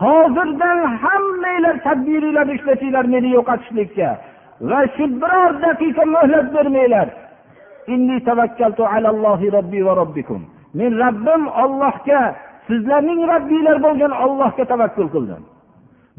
hozirdan 0.00 0.78
hammanglar 1.04 1.76
tadbiringlarni 1.88 2.52
ishlatinglar 2.58 3.04
meni 3.14 3.28
yo'qotishlikka 3.38 4.08
va 4.70 4.80
shu 4.96 5.04
biror 5.20 5.52
daqiqa 5.66 6.02
muhlat 6.14 6.46
bermanglar 6.54 7.08
men 10.78 10.90
robbim 11.02 11.42
ollohga 11.64 12.20
sizlarning 12.68 13.20
robbinglar 13.32 13.76
bo'lgan 13.86 14.12
ollohga 14.24 14.64
tavakkul 14.72 15.08
qildim 15.14 15.42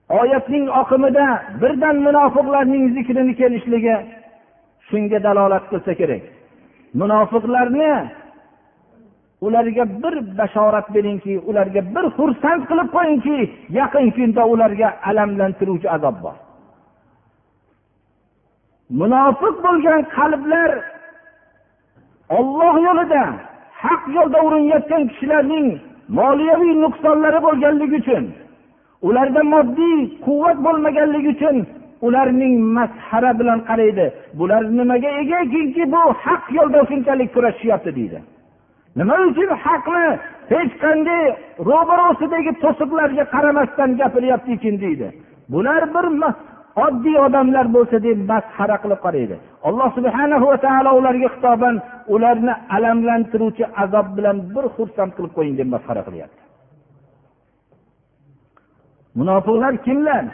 oyatning 0.10 0.65
oqimida 0.82 1.26
birdan 1.62 1.95
munofiqlarning 2.08 2.86
zikrini 2.98 3.34
kelishligi 3.41 3.95
shunga 4.89 5.19
dalolat 5.28 5.65
qilsa 5.72 5.93
kerak 6.02 6.22
munofiqlarni 7.02 7.91
ularga 9.48 9.84
bir 10.04 10.15
bashorat 10.39 10.88
beringki 10.95 11.34
ularga 11.52 11.82
bir 11.95 12.06
xursand 12.17 12.62
qilib 12.69 12.88
qo'yingki 12.98 13.38
yaqin 13.80 14.08
kunda 14.17 14.41
ularga 14.54 14.88
alamlantiruvchi 15.12 15.88
azob 15.98 16.15
bor 16.24 16.36
munofiq 19.02 19.56
bo'lgan 19.65 20.02
qalblar 20.17 20.69
olloh 22.39 22.76
yo'lida 22.88 23.24
haq 23.84 24.02
yo'lda 24.17 24.38
urinayotgan 24.48 25.02
kishilarning 25.12 25.67
moliyaviy 26.19 26.74
nuqsonlari 26.86 27.39
bo'lganligi 27.48 27.95
uchun 28.04 28.24
ularda 29.08 29.42
moddiy 29.54 30.00
quvvat 30.26 30.58
bo'lmaganligi 30.68 31.30
uchun 31.36 31.58
ularning 32.08 32.54
masxara 32.78 33.32
bilan 33.40 33.60
qaraydi 33.70 34.06
bular 34.40 34.64
nimaga 34.80 35.10
egaekinki 35.22 35.84
bu 35.94 36.02
haq 36.24 36.44
yo'lida 36.58 36.82
shunchalik 36.90 37.30
kurashishyapti 37.36 37.92
deydi 38.00 38.20
nima 39.00 39.16
uchun 39.30 39.50
haqni 39.66 40.06
hech 40.52 40.72
qanday 40.84 41.24
ro'barosidagi 41.70 42.52
to'siqlarga 42.64 43.24
qaramasdan 43.36 43.90
gapiryaptikin 44.02 44.76
deydi 44.86 45.08
bular 45.54 45.82
bir 45.96 46.06
oddiy 46.86 47.18
odamlar 47.28 47.66
bo'lsa 47.76 47.96
deb 48.08 48.18
masxara 48.34 48.76
qilib 48.84 49.00
qaraydi 49.06 49.36
alloh 49.70 49.88
subhana 49.98 50.36
va 50.46 50.54
taolo 50.66 50.90
ularga 51.00 51.28
xitoban 51.36 51.76
ularni 52.16 52.54
alamlantiruvchi 52.78 53.64
azob 53.84 54.08
bilan 54.18 54.38
bir 54.56 54.66
xursand 54.76 55.12
qilib 55.18 55.32
qo'ying 55.38 55.56
deb 55.62 55.68
masxara 55.76 56.02
qilyapti 56.10 56.38
munofiqlar 59.17 59.74
kimlar 59.86 60.26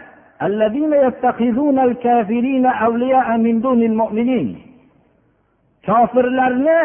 kofirlarni 5.88 6.81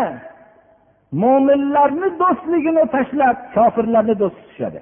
mo'minlarni 1.25 2.09
do'stligini 2.21 2.83
tashlab 2.97 3.37
kofirlarni 3.55 4.15
do'st 4.21 4.37
tutishadi 4.41 4.81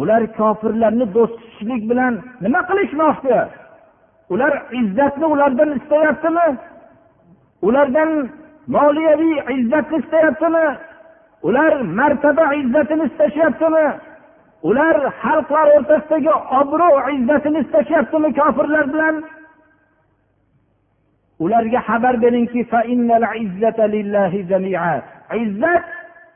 ular 0.00 0.22
kofirlarni 0.40 1.06
do'st 1.16 1.34
tutishlik 1.38 1.82
bilan 1.90 2.14
nima 2.44 2.60
qilishmoqchi 2.70 3.38
ular 4.34 4.52
izzatni 4.82 5.26
ulardan 5.34 5.70
istayaptimi 5.78 6.46
ulardan 7.62 8.28
moliyaviy 8.66 9.36
izzatni 9.58 9.96
istayaptimi 9.98 10.62
ular 11.42 11.80
martaba 11.98 12.46
izzatini 12.58 13.04
istashyaptimi 13.08 13.84
ular 14.70 14.96
xalqlar 15.22 15.66
o'rtasidagi 15.76 16.34
obro' 16.60 16.88
izzatini 17.18 17.58
istashyaptimi 17.66 18.28
kofirlar 18.38 18.84
bilan 18.94 19.20
ularga 21.46 21.80
xabar 21.88 22.14
beringki 22.24 22.66
izzat 23.44 23.76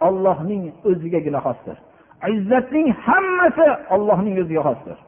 ollohning 0.08 0.62
o'zigagina 0.90 1.40
xosdir 1.46 1.76
izzatning 2.36 2.86
hammasi 3.06 3.68
ollohning 3.94 4.36
o'ziga 4.42 4.62
xosdir 4.68 4.98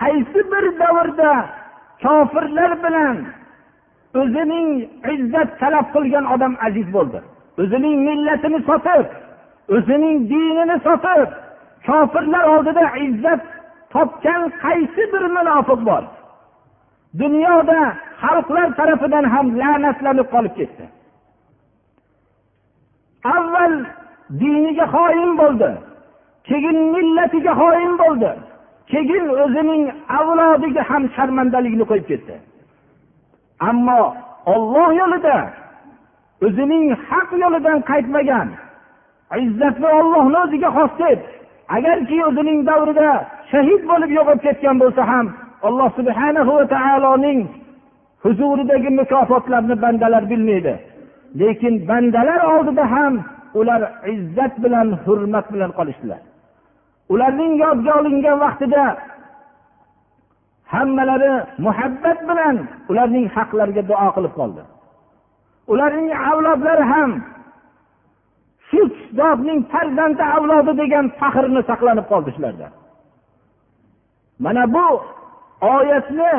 qaysi 0.00 0.40
bir 0.52 0.64
davrda 0.82 1.30
kofirlar 2.04 2.72
bilan 2.84 3.16
o'zining 4.18 4.70
izzat 5.18 5.52
talab 5.62 5.86
qilgan 5.94 6.26
odam 6.36 6.54
aziz 6.68 6.88
bo'ldi 6.96 7.20
o'zining 7.62 7.96
millatini 8.08 8.60
sotib 8.70 9.06
o'zining 9.78 10.16
dinini 10.32 10.76
sotib 10.86 11.20
kofirlar 11.88 12.44
oldida 12.54 12.84
izzat 13.06 13.44
topgan 13.94 14.42
qaysi 14.64 15.04
bir 15.12 15.24
munofiq 15.36 15.80
bor 15.90 16.02
dunyoda 17.22 17.80
xalqlar 18.22 18.68
tarafidan 18.80 19.24
ham 19.34 19.46
la'natlanib 19.62 20.28
qolib 20.34 20.52
ketdi 20.60 20.84
avval 23.36 23.72
diniga 24.42 24.86
xoin 24.96 25.30
bo'ldi 25.42 25.70
keyin 26.48 26.78
millatiga 26.96 27.52
xoin 27.62 27.92
bo'ldi 28.04 28.30
keyin 28.92 29.26
o'zining 29.44 29.82
avlodiga 30.20 30.82
ham 30.90 31.02
sharmandalikni 31.16 31.84
qo'yib 31.92 32.06
ketdi 32.12 32.36
ammo 33.68 34.02
olloh 34.54 34.88
yo'lida 35.00 35.36
o'zining 36.46 36.86
haq 37.08 37.28
yo'lidan 37.42 37.78
qaytmagan 37.90 38.48
izzatni 39.44 39.88
ollohni 40.00 40.36
o'ziga 40.44 40.68
xos 40.76 40.90
deb 41.02 41.18
agarki 41.78 42.16
o'zining 42.28 42.60
davrida 42.70 43.08
shahid 43.50 43.82
bo'lib 43.90 44.10
yo'qolib 44.18 44.40
ketgan 44.46 44.76
bo'lsa 44.82 45.02
ham 45.12 45.26
alloh 45.68 45.88
subhana 45.98 46.40
va 46.50 46.56
taoloning 46.74 47.40
huzuridagi 48.24 48.90
mukofotlarni 49.00 49.76
bandalar 49.84 50.24
bilmaydi 50.32 50.74
lekin 51.40 51.74
bandalar 51.90 52.40
oldida 52.54 52.84
ham 52.94 53.12
ular 53.60 53.80
izzat 54.14 54.54
bilan 54.64 54.88
hurmat 55.04 55.46
bilan 55.54 55.70
qolishdilar 55.78 56.20
ularning 57.14 57.52
yodga 57.64 57.92
olingan 58.00 58.36
vaqtida 58.44 58.84
hammalari 60.72 61.32
muhabbat 61.66 62.18
bilan 62.30 62.56
ularning 62.92 63.26
haqlariga 63.36 63.82
duo 63.90 64.08
qilib 64.16 64.32
qoldi 64.40 64.62
ularning 65.74 66.08
avlodlari 66.30 66.84
ham 66.92 67.10
shu 68.70 68.80
kitobning 68.98 69.60
farzandi 69.72 70.22
avlodi 70.36 70.72
degan 70.82 71.04
faxrni 71.20 71.62
saqlanib 71.70 72.06
qoldi 72.12 72.30
shularda 72.36 72.66
mana 74.46 74.62
bu 74.74 74.84
oyatni 75.76 76.32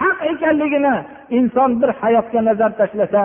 haq 0.00 0.16
ekanligini 0.32 0.94
inson 1.38 1.70
bir 1.80 1.90
hayotga 2.00 2.40
nazar 2.48 2.70
tashlasa 2.80 3.22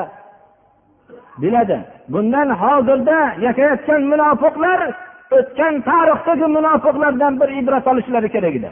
biladi 1.41 1.77
bundan 2.13 2.47
hozirda 2.63 3.17
yashayotgan 3.45 4.01
munofiqlar 4.11 4.79
o'tgan 5.37 5.73
tarixdagi 5.89 6.47
munofiqlardan 6.57 7.33
bir 7.41 7.49
ibrat 7.61 7.85
olishlari 7.91 8.29
kerak 8.35 8.55
edi 8.59 8.71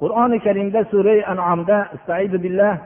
qur'oni 0.00 0.38
karimda 0.46 0.80
sura 0.92 1.16
anomda 1.30 1.78
billah 2.44 2.76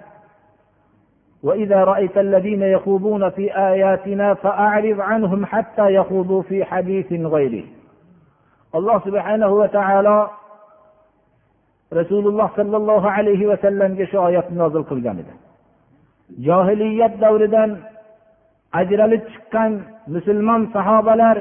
وإذا 1.45 1.85
رأيت 1.85 2.19
الذين 2.19 2.63
يخوضون 2.63 3.31
في 3.31 3.59
آياتنا 3.59 4.35
فأعرض 4.35 5.01
عنهم 5.01 5.47
حتى 5.47 5.95
يخوضوا 5.95 6.43
في 6.43 6.65
حديث 6.65 7.13
غيره 7.13 7.65
alloh 8.77 8.97
subhanahu 9.07 9.55
va 9.63 9.69
taolo 9.77 10.17
rasululloh 11.99 12.49
sollallohu 12.59 13.09
alayhi 13.19 13.47
vasallamga 13.53 14.05
shu 14.11 14.17
oyatni 14.29 14.57
nozil 14.63 14.85
qilgan 14.91 15.17
edi 15.23 15.35
johiliyat 16.47 17.15
davridan 17.25 17.71
ajralib 18.81 19.23
chiqqan 19.33 19.71
musulmon 20.15 20.63
sahobalar 20.77 21.37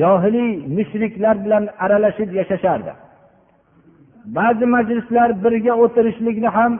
johiliy 0.00 0.50
mushriklar 0.78 1.36
bilan 1.44 1.64
aralashib 1.84 2.28
yashashardi 2.40 2.92
ba'zi 4.34 4.66
majlislar 4.70 5.28
birga 5.44 5.72
o'tirishlikni 5.86 6.48
ham 6.56 6.72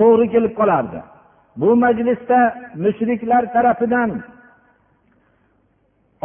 to'g'ri 0.00 0.26
kelib 0.34 0.52
qolardi 0.60 1.00
bu 1.62 1.70
majlisda 1.84 2.40
mushriklar 2.84 3.42
tarafidan 3.54 4.10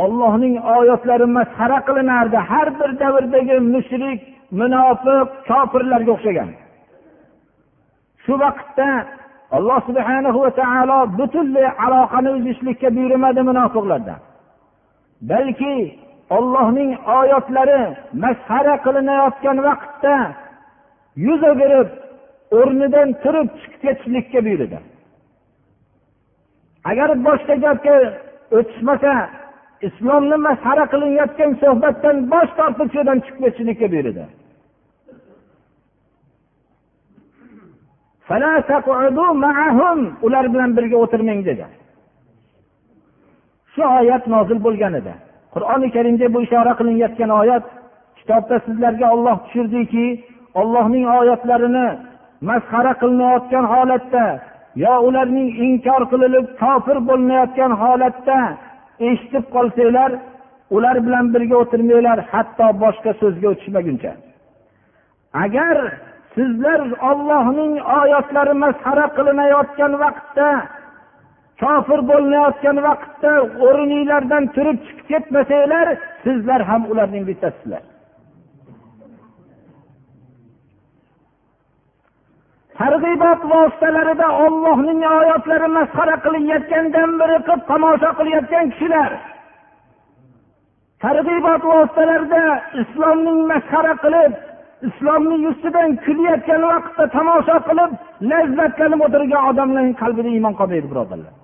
ollohning 0.06 0.56
oyatlari 0.75 1.25
masxara 1.38 1.80
qilinardi 1.88 2.38
har 2.52 2.67
bir 2.80 2.89
davrdagi 3.04 3.56
mushrik 3.75 4.19
munofiq 4.62 5.28
kofirlarga 5.49 6.12
o'xshagan 6.17 6.49
shu 8.25 8.34
vaqtda 8.45 8.89
alloh 9.58 9.80
subhana 9.89 10.30
va 10.39 10.49
taolo 10.62 10.97
butunlay 11.19 11.67
aloqani 11.86 12.30
uzishlikka 12.39 12.88
buyurmadi 12.97 13.41
munofiqlardan 13.49 14.19
balki 15.32 15.75
ollohning 16.37 16.91
oyatlari 17.19 17.79
masxara 18.23 18.75
qilinayotgan 18.85 19.57
vaqtda 19.67 20.13
yuz 21.27 21.41
o'girib 21.51 21.89
o'rnidan 22.59 23.09
turib 23.23 23.47
chiqib 23.61 23.77
ketishlikka 23.85 24.39
buyurdi 24.47 24.77
agar 26.91 27.09
boshqa 27.27 27.55
gapga 27.65 27.95
o'tishmasa 28.57 29.13
islomni 29.89 30.37
masxara 30.47 30.85
qilinayotgan 30.93 31.49
suhbatdan 31.63 32.15
bosh 32.33 32.51
tortib 32.59 32.87
shu 32.91 32.97
yerdan 33.01 33.19
chiqib 33.25 33.39
ketishlikka 33.45 33.87
buyurdi 33.93 34.25
ular 40.25 40.45
bilan 40.53 40.69
birga 40.77 40.97
o'tirmang 41.03 41.39
dedi 41.49 41.65
shu 43.73 43.81
oyat 43.99 44.23
nozil 44.33 44.59
bo'lgan 44.67 44.93
edi 45.01 45.13
qur'oni 45.55 45.88
karimda 45.95 46.25
bu 46.33 46.39
ishora 46.45 46.73
qilinayotgan 46.79 47.31
oyat 47.41 47.65
kitobda 48.19 48.55
sizlarga 48.65 49.07
olloh 49.15 49.35
tushirdiki 49.45 50.05
ollohning 50.62 51.05
oyatlarini 51.19 51.85
masxara 52.49 52.91
qilinayotgan 53.03 53.65
holatda 53.73 54.23
yo 54.83 54.93
ularning 55.09 55.49
inkor 55.67 56.01
qilinib 56.13 56.45
kofir 56.63 56.97
bo'linayotgan 57.09 57.71
holatda 57.83 58.38
eshitib 59.12 59.45
qolsanglar 59.57 60.12
ular 60.77 60.95
bilan 61.07 61.25
birga 61.35 61.55
o'tirmanglar 61.63 62.17
hatto 62.33 62.67
boshqa 62.83 63.12
so'zga 63.23 63.47
o'tishmaguncha 63.53 64.12
agar 65.45 65.75
sizlar 66.35 66.79
ollohning 67.12 67.73
oyatlari 68.01 68.53
masxara 68.65 69.05
qilinayotgan 69.17 69.91
vaqtda 70.03 70.49
kofir 71.65 71.99
bo'linayotgan 72.09 72.77
vaqtda 72.87 73.31
o'rninglardan 73.67 74.43
turib 74.55 74.77
chiqib 74.87 75.03
ketmasanglar 75.11 75.87
sizlar 76.25 76.61
ham 76.69 76.81
ularning 76.91 77.23
bittasisizlar 77.29 77.81
targ'ibot 82.81 83.41
vositalarida 83.53 84.27
ollohning 84.45 84.99
oyatlari 85.17 85.67
masxara 85.77 86.15
qilinayotgandan 86.25 87.09
biri 87.21 87.35
qilib 87.45 87.61
tomosha 87.71 88.09
qilayotgan 88.19 88.65
kishilar 88.73 89.11
targ'ibot 91.05 91.61
vositalarida 91.73 92.41
islomning 92.83 93.39
masxara 93.51 93.93
qilib 94.03 94.31
islomning 94.89 95.41
ustidan 95.51 95.89
kulayotgan 96.05 96.61
vaqtda 96.73 97.03
tomosha 97.17 97.55
qilib 97.67 97.91
lazzatlanib 98.31 98.99
o'tirgan 99.07 99.43
odamlarning 99.51 99.95
qalbida 100.03 100.29
iymon 100.37 100.55
qolmaydi 100.59 100.87
birodarlar 100.93 101.35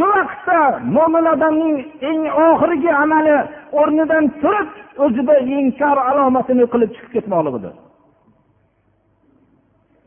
shu 0.00 0.06
vaqtda 0.16 0.60
mo'min 0.96 1.26
odamning 1.32 1.76
eng 2.10 2.20
oxirgi 2.46 2.90
amali 3.02 3.34
o'rnidan 3.80 4.24
turib 4.42 4.68
o'zida 5.04 5.34
inkor 5.58 5.98
alomatini 6.10 6.64
qilib 6.72 6.90
chiqib 6.96 7.10
ketmoqligidir 7.16 7.74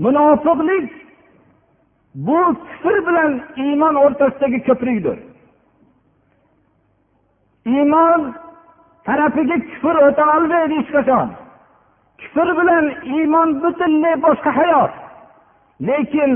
munofiqlik 0.03 0.87
bu 2.27 2.39
kufr 2.65 2.95
bilan 3.07 3.31
iymon 3.67 3.95
o'rtasidagi 4.05 4.59
ko'prikdir 4.69 5.17
iymon 7.77 8.19
tarafiga 9.07 9.57
kufr 9.69 9.95
o'ta 10.07 10.23
olmaydi 10.35 10.73
hech 10.79 10.89
qachon 10.97 11.27
kufr 12.21 12.47
bilan 12.59 12.85
iymon 13.17 13.47
butunlay 13.63 14.15
boshqa 14.25 14.51
hayot 14.59 14.93
lekin 15.89 16.31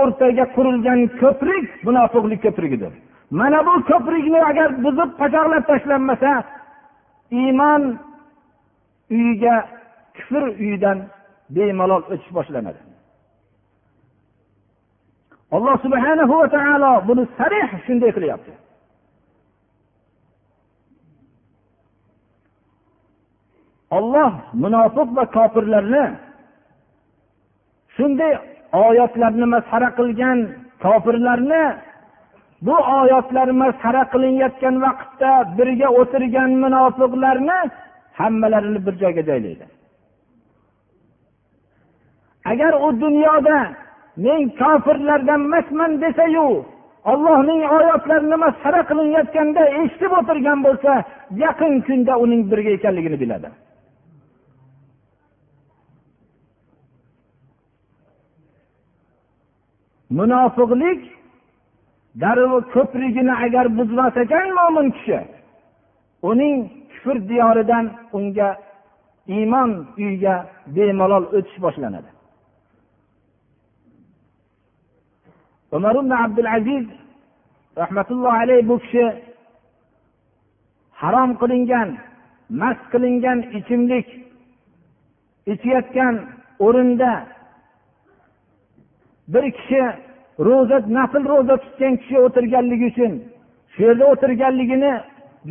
o'rtaga 0.00 0.44
qurilgan 0.56 1.00
ko'prik 1.22 1.66
munofiqlik 1.86 2.40
ko'prigidir 2.46 2.92
mana 3.40 3.58
bu 3.68 3.74
ko'prikni 3.90 4.40
agar 4.50 4.70
buzib 4.84 5.10
pachoqlab 5.20 5.64
tashlanmasa 5.70 6.32
iymon 7.42 7.82
uyiga 9.16 9.54
kufr 10.16 10.42
uyidan 10.64 10.98
bemalol 11.56 12.02
o'tish 12.10 12.28
boshlanadi 12.36 12.80
alloh 15.56 15.76
subhana 15.84 16.24
va 16.32 16.40
taolo 16.56 16.90
buni 17.08 17.24
sarih 17.38 17.70
shunday 17.86 18.10
qilyapti 18.16 18.52
olloh 23.98 24.30
munofiq 24.64 25.08
va 25.18 25.24
kofirlarni 25.36 26.04
shunday 27.98 28.32
oyatlarni 28.88 29.46
masxara 29.54 29.88
qilgan 30.00 30.38
kofirlarni 30.84 31.62
bu 32.66 32.76
oyatlar 33.02 33.48
masxara 33.62 34.02
qilinayotgan 34.12 34.74
vaqtda 34.86 35.32
birga 35.58 35.88
o'tirgan 36.00 36.50
munofiqlarni 36.64 37.58
hammalarini 38.20 38.80
bir 38.86 38.94
joyga 39.02 39.22
joylaydi 39.30 39.64
agar 42.52 42.72
u 42.86 42.88
dunyoda 43.02 43.58
men 44.26 44.40
kofirlardan 44.60 45.40
emasman 45.48 45.92
desayu 46.04 46.46
ollohning 47.12 47.60
oyatlarini 47.78 48.36
masxara 48.44 48.80
qilinayotganda 48.90 49.62
eshitib 49.80 50.12
o'tirgan 50.20 50.58
bo'lsa 50.66 50.92
yaqin 51.44 51.72
kunda 51.88 52.12
uning 52.24 52.42
birga 52.50 52.70
ekanligini 52.78 53.16
biladi 53.24 53.48
munofiqlik 60.18 61.00
darrov 62.22 62.52
ko'prigini 62.74 63.34
agar 63.44 63.66
buzmas 63.78 64.14
ekan 64.24 64.46
mo'min 64.58 64.86
kishi 64.96 65.18
uning 66.30 66.56
kufr 66.92 67.16
diyoridan 67.30 67.84
unga 68.18 68.48
iymon 69.36 69.70
uyiga 69.98 70.34
bemalol 70.74 71.24
o'tish 71.36 71.56
boshlanadi 71.64 72.10
umar 75.76 75.94
ibn 76.02 76.12
abdul 76.24 76.48
aziz 76.58 76.86
rahmatullohi 77.82 78.36
alayhi 78.44 78.64
bu 78.70 78.76
kishi 78.84 79.04
harom 81.00 81.30
qilingan 81.40 81.88
mast 82.60 82.82
qilingan 82.92 83.38
ichimlik 83.58 84.06
ichayotgan 85.52 86.14
o'rinda 86.66 87.12
bir 89.28 89.50
kishi 89.52 89.82
ro'za 90.46 90.78
nafl 90.94 91.24
ro'za 91.32 91.56
tutgan 91.64 91.96
kishi 92.02 92.16
o'tirganligi 92.24 92.86
uchun 92.92 93.12
shu 93.74 93.80
yerda 93.86 94.04
o'tirganligini 94.14 94.90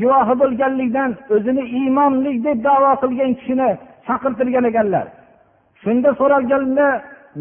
guvohi 0.02 0.34
bo'lganlikdan 0.42 1.12
o'zini 1.36 1.64
imomlik 1.84 2.38
deb 2.48 2.58
davo 2.68 2.92
qilgan 3.04 3.32
kishini 3.42 3.70
chaqirtirgan 4.10 4.66
ekanlar 4.72 5.08
shunda 5.84 6.10
so'ralganda 6.22 6.88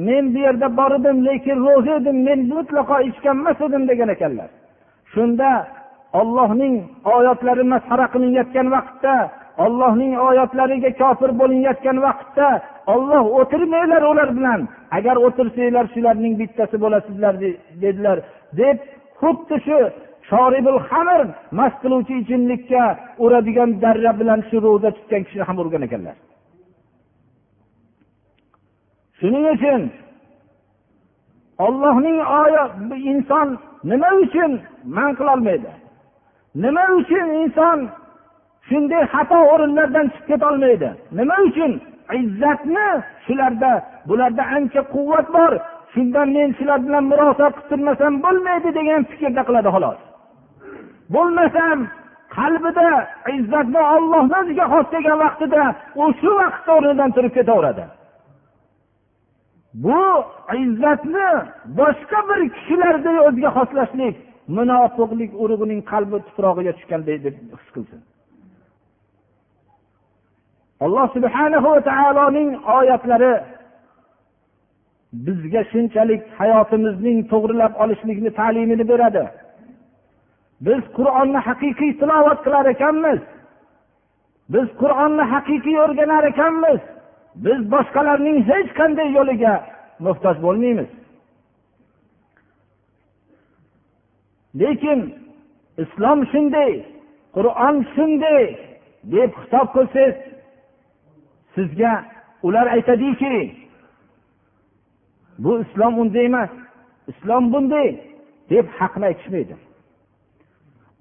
men 0.08 0.24
bu 0.36 0.40
yerda 0.46 0.68
bor 0.80 0.92
edim 1.00 1.16
lekin 1.28 1.56
ro'za 1.68 1.92
edim 2.02 2.16
men 2.28 2.40
mutlaqo 2.54 2.96
ichgan 3.10 3.36
emas 3.42 3.58
edim 3.68 3.82
degan 3.92 4.08
ekanlar 4.16 4.48
shunda 5.14 5.48
ollohning 6.20 6.74
oyatlari 7.16 7.62
masxara 7.74 8.06
qilinayotgan 8.14 8.66
vaqtda 8.76 9.14
ollohning 9.66 10.14
oyatlariga 10.28 10.90
kofir 11.02 11.30
bo'linayotgan 11.40 11.96
vaqtda 12.06 12.48
olloh 12.94 13.24
o'tirmanglar 13.40 14.02
ular 14.10 14.28
bilan 14.38 14.60
agar 14.98 15.16
o'tirsanglar 15.26 15.84
shularning 15.94 16.34
bittasi 16.42 16.76
bo'lasizlar 16.84 17.32
dedilar 17.82 18.16
deb 18.60 18.76
xuddi 19.20 19.56
shu 19.66 19.78
shoribul 20.30 20.78
xamir 20.90 21.20
mast 21.60 21.76
qiluvchi 21.84 22.14
ichimlikka 22.22 22.82
uradigan 23.24 23.70
darra 23.84 24.12
bilan 24.20 24.40
shu 24.48 24.56
ro'za 24.66 24.90
tutgan 24.96 25.22
kishi 25.26 25.40
ham 25.48 25.56
urgan 25.62 25.82
ekanlar 25.88 26.16
shuning 29.20 29.46
uchun 29.56 29.80
ollohning 31.66 32.18
oyat 32.42 32.70
inson 33.12 33.48
nima 33.90 34.10
uchun 34.24 34.50
man 34.96 35.10
qilolmaydi 35.20 35.70
nima 36.64 36.84
uchun 37.00 37.26
inson 37.44 37.78
shunday 38.68 39.02
xato 39.12 39.38
o'rinlardan 39.52 40.06
chiqib 40.14 40.26
ketolmaydi 40.34 40.88
nima 41.20 41.36
uchun 41.48 41.72
izzatni 42.20 42.84
shularda 43.28 43.70
bularda 44.12 44.44
ancha 44.58 44.80
quvvat 44.94 45.26
bor 45.36 45.52
shundan 45.94 46.28
men 46.38 46.50
shular 46.60 46.78
bilan 46.88 47.04
murosa 47.12 47.46
qilib 47.54 47.68
turmasam 47.74 48.12
bo'lmaydi 48.26 48.70
degan 48.80 49.00
fikrda 49.12 49.42
qiladi 49.50 49.68
xolos 49.76 49.98
bo'lmasam 51.16 51.78
qalbida 52.38 52.90
izzatni 53.38 53.80
ollohni 53.96 54.36
o'ziga 54.42 54.66
xos 54.74 54.86
degan 54.96 55.16
vaqtida 55.24 55.64
u 56.02 56.04
shu 56.20 56.30
vaqtda 56.42 56.70
o'rnidan 56.78 57.10
turib 57.16 57.32
ketaveradi 57.40 57.84
bu 59.84 59.98
izzatni 60.64 61.28
boshqa 61.80 62.18
bir 62.30 62.40
kishilarda 62.56 63.10
o'ziga 63.28 63.50
xoslashlik 63.58 64.14
munofiqlik 64.58 65.32
urug'ining 65.44 65.82
qalbi 65.92 66.16
tuprog'iga 66.28 66.72
tushganday 66.78 67.16
deb 67.26 67.34
his 67.54 67.70
qilsin 67.74 68.00
alloh 70.80 71.06
subhanahu 71.16 71.64
va 71.74 71.80
taoloning 71.88 72.50
oyatlari 72.78 73.32
bizga 75.26 75.62
shunchalik 75.72 76.22
hayotimizning 76.40 77.18
to'g'rilab 77.32 77.72
olishlikni 77.84 78.30
ta'limini 78.40 78.84
beradi 78.92 79.24
biz 80.66 80.82
qur'onni 80.98 81.40
haqiqiy 81.48 81.92
tilovat 82.00 82.38
qilar 82.46 82.64
ekanmiz 82.74 83.20
biz 84.54 84.68
qur'onni 84.82 85.24
haqiqiy 85.34 85.76
o'rganar 85.84 86.22
ekanmiz 86.32 86.80
biz 87.44 87.60
boshqalarning 87.74 88.38
hech 88.50 88.68
qanday 88.80 89.08
yo'liga 89.18 89.54
muhtoj 90.06 90.36
bo'lmaymiz 90.46 90.88
lekin 94.62 94.98
islom 95.84 96.18
shunday 96.32 96.72
qur'on 97.34 97.74
shunday 97.94 98.42
deb 99.14 99.30
xitob 99.40 99.66
qilsangiz 99.76 100.16
sizga 101.54 102.04
ular 102.42 102.66
aytadiki 102.66 103.54
bu 105.38 105.60
islom 105.64 105.98
unday 105.98 106.24
emas 106.30 106.50
islom 107.12 107.48
bunday 107.52 107.88
deb 108.50 108.66
haqni 108.78 109.04
aytishmaydi 109.10 109.56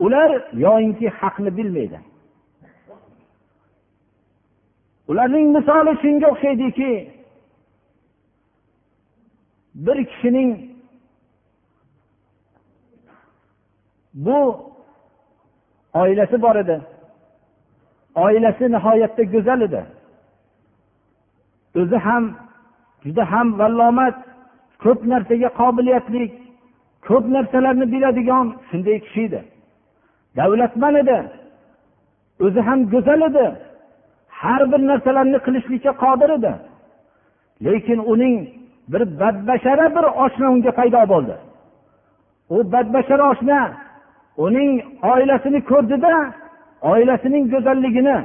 ular 0.07 0.29
yoyinki 0.65 1.07
haqni 1.19 1.49
bilmaydi 1.59 1.99
ularning 5.11 5.47
misoli 5.57 5.93
shunga 6.03 6.27
o'xshaydiki 6.33 6.91
bir 9.85 9.97
kishining 10.11 10.49
bu 14.25 14.39
oilasi 16.01 16.37
bor 16.45 16.55
edi 16.63 16.77
oilasi 18.25 18.65
nihoyatda 18.73 19.23
go'zal 19.33 19.61
edi 19.67 19.81
o'zi 21.75 21.97
ham 22.05 22.35
juda 23.05 23.23
ham 23.31 23.49
vallomat 23.59 24.15
ko'p 24.83 24.99
narsaga 25.11 25.49
qobiliyatli 25.61 26.23
ko'p 27.07 27.23
narsalarni 27.35 27.85
biladigan 27.93 28.45
shunday 28.69 28.97
kishi 29.05 29.21
edi 29.27 29.39
davlatman 30.39 30.95
edi 31.03 31.17
o'zi 32.45 32.61
ham 32.69 32.79
go'zal 32.93 33.21
edi 33.29 33.45
har 34.41 34.61
bir 34.71 34.81
narsalarni 34.91 35.37
qilishlikka 35.45 35.91
qodir 36.03 36.29
edi 36.37 36.53
lekin 37.65 37.99
uning 38.13 38.35
bir 38.91 39.01
badbashara 39.21 39.85
bir 39.95 40.05
oshna 40.23 40.45
unga 40.55 40.71
paydo 40.79 41.01
bo'ldi 41.13 41.35
u 42.55 42.57
badbashara 42.73 43.23
oshna 43.33 43.57
uning 44.45 44.71
oilasini 45.11 45.59
ko'rdida 45.71 46.13
oilasining 46.93 47.43
go'zalligini 47.53 48.17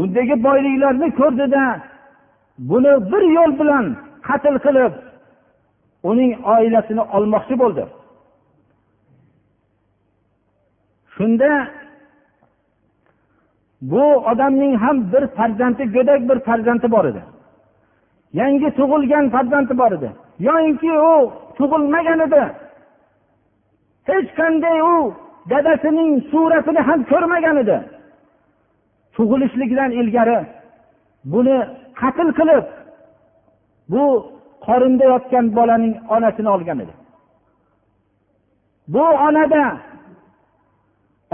undagi 0.00 0.36
boyliklarni 0.46 1.08
ko'rdida 1.20 1.64
buni 2.68 2.90
bir 3.12 3.22
yo'l 3.36 3.52
bilan 3.60 3.84
qatl 4.28 4.56
qilib 4.66 4.92
uning 6.10 6.30
oilasini 6.54 7.02
olmoqchi 7.16 7.54
bo'ldi 7.62 7.84
shunda 11.16 11.50
bu 13.92 14.04
odamning 14.32 14.74
ham 14.84 14.96
bir 15.12 15.24
farzandi 15.38 15.84
go'dak 15.96 16.20
bir 16.28 16.38
farzandi 16.48 16.86
bor 16.94 17.04
edi 17.10 17.22
yangi 18.40 18.68
tug'ilgan 18.78 19.24
farzandi 19.36 19.74
bor 19.82 19.90
edi 19.98 20.08
yoyinki 20.48 20.90
u 21.12 21.14
tug'ilmagan 21.58 22.18
edi 22.26 22.42
hech 24.08 24.28
qanday 24.40 24.76
u 24.92 24.96
dadasining 25.50 26.10
suratini 26.32 26.80
ham 26.88 27.00
ko'rmagan 27.12 27.56
edi 27.64 27.76
tug'ilishligidan 29.16 29.90
ilgari 30.00 30.38
buni 31.32 31.58
qatl 32.00 32.28
qilib 32.38 32.64
bu 33.94 34.04
qorinda 34.66 35.04
yotgan 35.12 35.46
bolaning 35.58 35.94
onasini 36.14 36.50
olgan 36.54 36.78
edi 36.84 36.94
bu 38.94 39.04
onada 39.26 39.62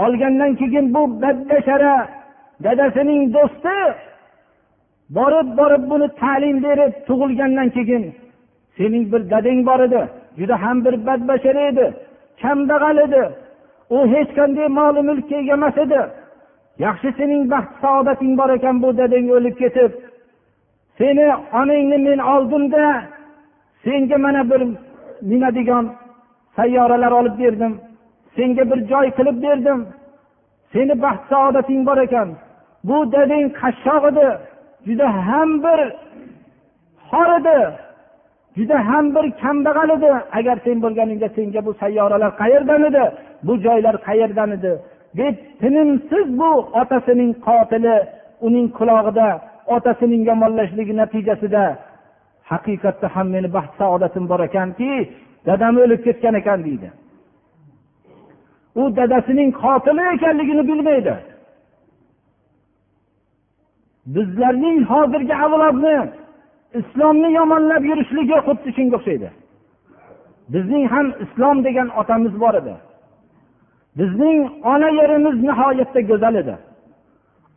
olgandan 0.05 0.51
keyin 0.61 0.85
bu 0.95 1.01
badbashara 1.23 1.95
dadasining 2.65 3.21
do'sti 3.35 3.77
borib 5.17 5.49
borib 5.59 5.83
buni 5.91 6.07
ta'lim 6.23 6.55
berib 6.65 6.93
tug'ilgandan 7.07 7.67
keyin 7.77 8.03
sening 8.77 9.03
bir 9.13 9.21
dadang 9.33 9.59
bor 9.69 9.79
edi 9.87 10.01
juda 10.39 10.55
ham 10.63 10.77
bir 10.85 10.93
badbashara 11.07 11.61
edi 11.71 11.85
kambag'al 12.41 12.97
edi 13.07 13.23
u 13.95 13.97
hech 14.13 14.29
qanday 14.39 14.67
moli 14.79 15.01
mulkka 15.09 15.35
ega 15.41 15.53
emas 15.59 15.75
edi 15.85 16.01
yaxshi 16.85 17.09
sening 17.19 17.41
baxt 17.53 17.73
saodating 17.83 18.33
bor 18.39 18.49
ekan 18.57 18.75
bu 18.83 18.89
dadang 19.01 19.25
o'lib 19.37 19.55
ketib 19.63 19.91
seni 21.01 21.33
onangni 21.59 21.97
men 22.07 22.19
oldimda 22.37 23.03
senga 23.85 24.17
mana 24.25 24.41
bir 24.51 24.61
nima 25.31 25.49
degan 25.59 25.85
sayyoralar 26.57 27.11
olib 27.19 27.35
berdim 27.43 27.73
senga 28.37 28.63
bir 28.71 28.79
joy 28.91 29.07
qilib 29.17 29.37
berdim 29.45 29.79
seni 30.73 30.93
baxt 31.03 31.23
saodating 31.31 31.81
bor 31.87 31.97
ekan 32.07 32.29
bu 32.87 32.97
dadang 33.13 33.43
qashshoq 33.61 34.03
edi 34.11 34.27
juda 34.87 35.07
ham 35.29 35.49
bir 35.65 35.79
xor 37.09 37.29
edi 37.39 37.57
juda 38.57 38.77
ham 38.89 39.05
bir 39.15 39.25
kambag'al 39.43 39.89
edi 39.97 40.09
agar 40.39 40.57
sen 40.65 40.77
bo'lganingda 40.83 41.27
senga 41.37 41.59
bu 41.67 41.71
sayyoralar 41.81 42.31
qayerdan 42.41 42.81
edi 42.89 43.03
bu 43.47 43.53
joylar 43.65 43.95
qayerdan 44.07 44.49
edi 44.57 44.73
deb 45.19 45.35
tinimsiz 45.61 46.25
bu 46.39 46.49
otasining 46.81 47.31
qotili 47.45 47.95
uning 48.47 48.67
qulog'ida 48.77 49.29
otasining 49.75 50.21
yomonlashligi 50.31 50.93
natijasida 51.01 51.63
haqiqatda 52.51 53.07
ham 53.15 53.27
meni 53.35 53.49
baxt 53.57 53.73
saodatim 53.81 54.25
bor 54.31 54.39
ekanki 54.49 54.91
dadam 55.49 55.73
o'lib 55.83 56.01
ketgan 56.07 56.35
ekan 56.41 56.59
deydi 56.67 56.89
u 58.81 58.81
dadasining 58.99 59.49
qotili 59.63 60.03
ekanligini 60.15 60.63
bilmaydi 60.71 61.15
bizlarning 64.15 64.77
hozirgi 64.91 65.35
avlodni 65.45 65.97
islomni 66.79 67.29
yomonlab 67.39 67.83
yurishligi 67.89 68.37
xuddi 68.47 68.69
shunga 68.77 68.95
o'xshaydi 68.99 69.29
bizning 70.53 70.83
ham 70.93 71.07
islom 71.25 71.55
degan 71.67 71.87
otamiz 72.01 72.33
bor 72.43 72.53
edi 72.61 72.75
bizning 73.99 74.37
ona 74.73 74.89
yerimiz 74.99 75.35
nihoyatda 75.47 76.01
go'zal 76.11 76.35
edi 76.43 76.55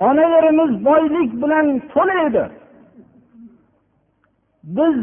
ona 0.01 0.23
yerimiz 0.37 0.85
boylik 0.85 1.33
bilan 1.43 1.81
to'la 1.95 2.15
edi 2.27 2.45
biz 4.65 4.97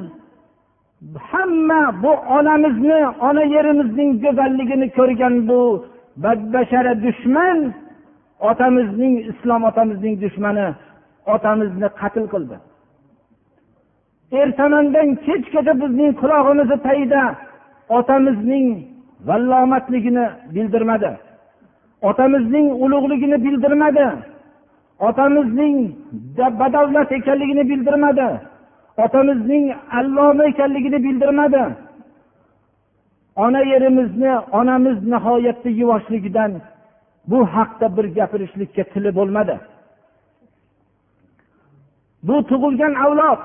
hamma 1.22 1.96
bu 2.04 2.10
onamizni 2.38 3.00
ona 3.30 3.44
yerimizning 3.56 4.16
go'zalligini 4.26 4.88
ko'rgan 4.98 5.34
bu 5.50 5.60
badbashara 6.24 6.94
dushman 7.06 7.58
otamizning 8.52 9.16
islom 9.32 9.62
otamizning 9.70 10.16
dushmani 10.26 10.66
otamizni 11.36 11.88
qatl 12.02 12.26
qildi 12.34 12.56
ertamandan 14.44 15.08
kechgacha 15.26 15.74
bizning 15.82 16.12
qulog'imizni 16.22 16.78
tagida 16.88 17.24
otamizning 17.98 18.66
vallomatligini 19.28 20.26
bildirmadi 20.56 21.12
otamizning 22.10 22.68
ulug'ligini 22.84 23.38
bildirmadi 23.46 24.08
otamizning 25.08 25.76
badavlat 26.60 27.12
ekanligini 27.12 27.64
bildirmadi 27.72 28.28
otamizning 28.98 29.66
alloma 30.00 30.46
ekanligini 30.46 31.04
bildirmadi 31.04 31.64
ona 33.36 33.60
yerimizni 33.62 34.32
onamiz 34.60 34.98
nihoyatda 35.14 35.70
yuvoshligidan 35.70 36.52
bu 37.28 37.40
haqda 37.56 37.90
bir 37.98 38.08
gapirishlikka 38.20 38.84
tili 38.94 39.12
bo'lmadi 39.20 39.56
bu 42.28 42.36
tug'ilgan 42.50 42.94
avlod 43.06 43.40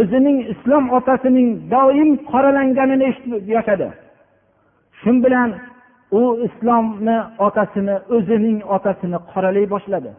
o'zining 0.00 0.38
islom 0.52 0.84
otasining 0.98 1.48
doim 1.74 2.08
qoralanganini 2.30 3.04
eshitib 3.10 3.42
yashadi 3.56 3.88
shu 5.00 5.10
bilan 5.24 5.50
u 6.12 6.20
islomni 6.46 7.14
otasini 7.46 7.94
o'zining 8.16 8.58
otasini 8.76 9.18
qoralay 9.30 9.64
boshladi 9.70 10.10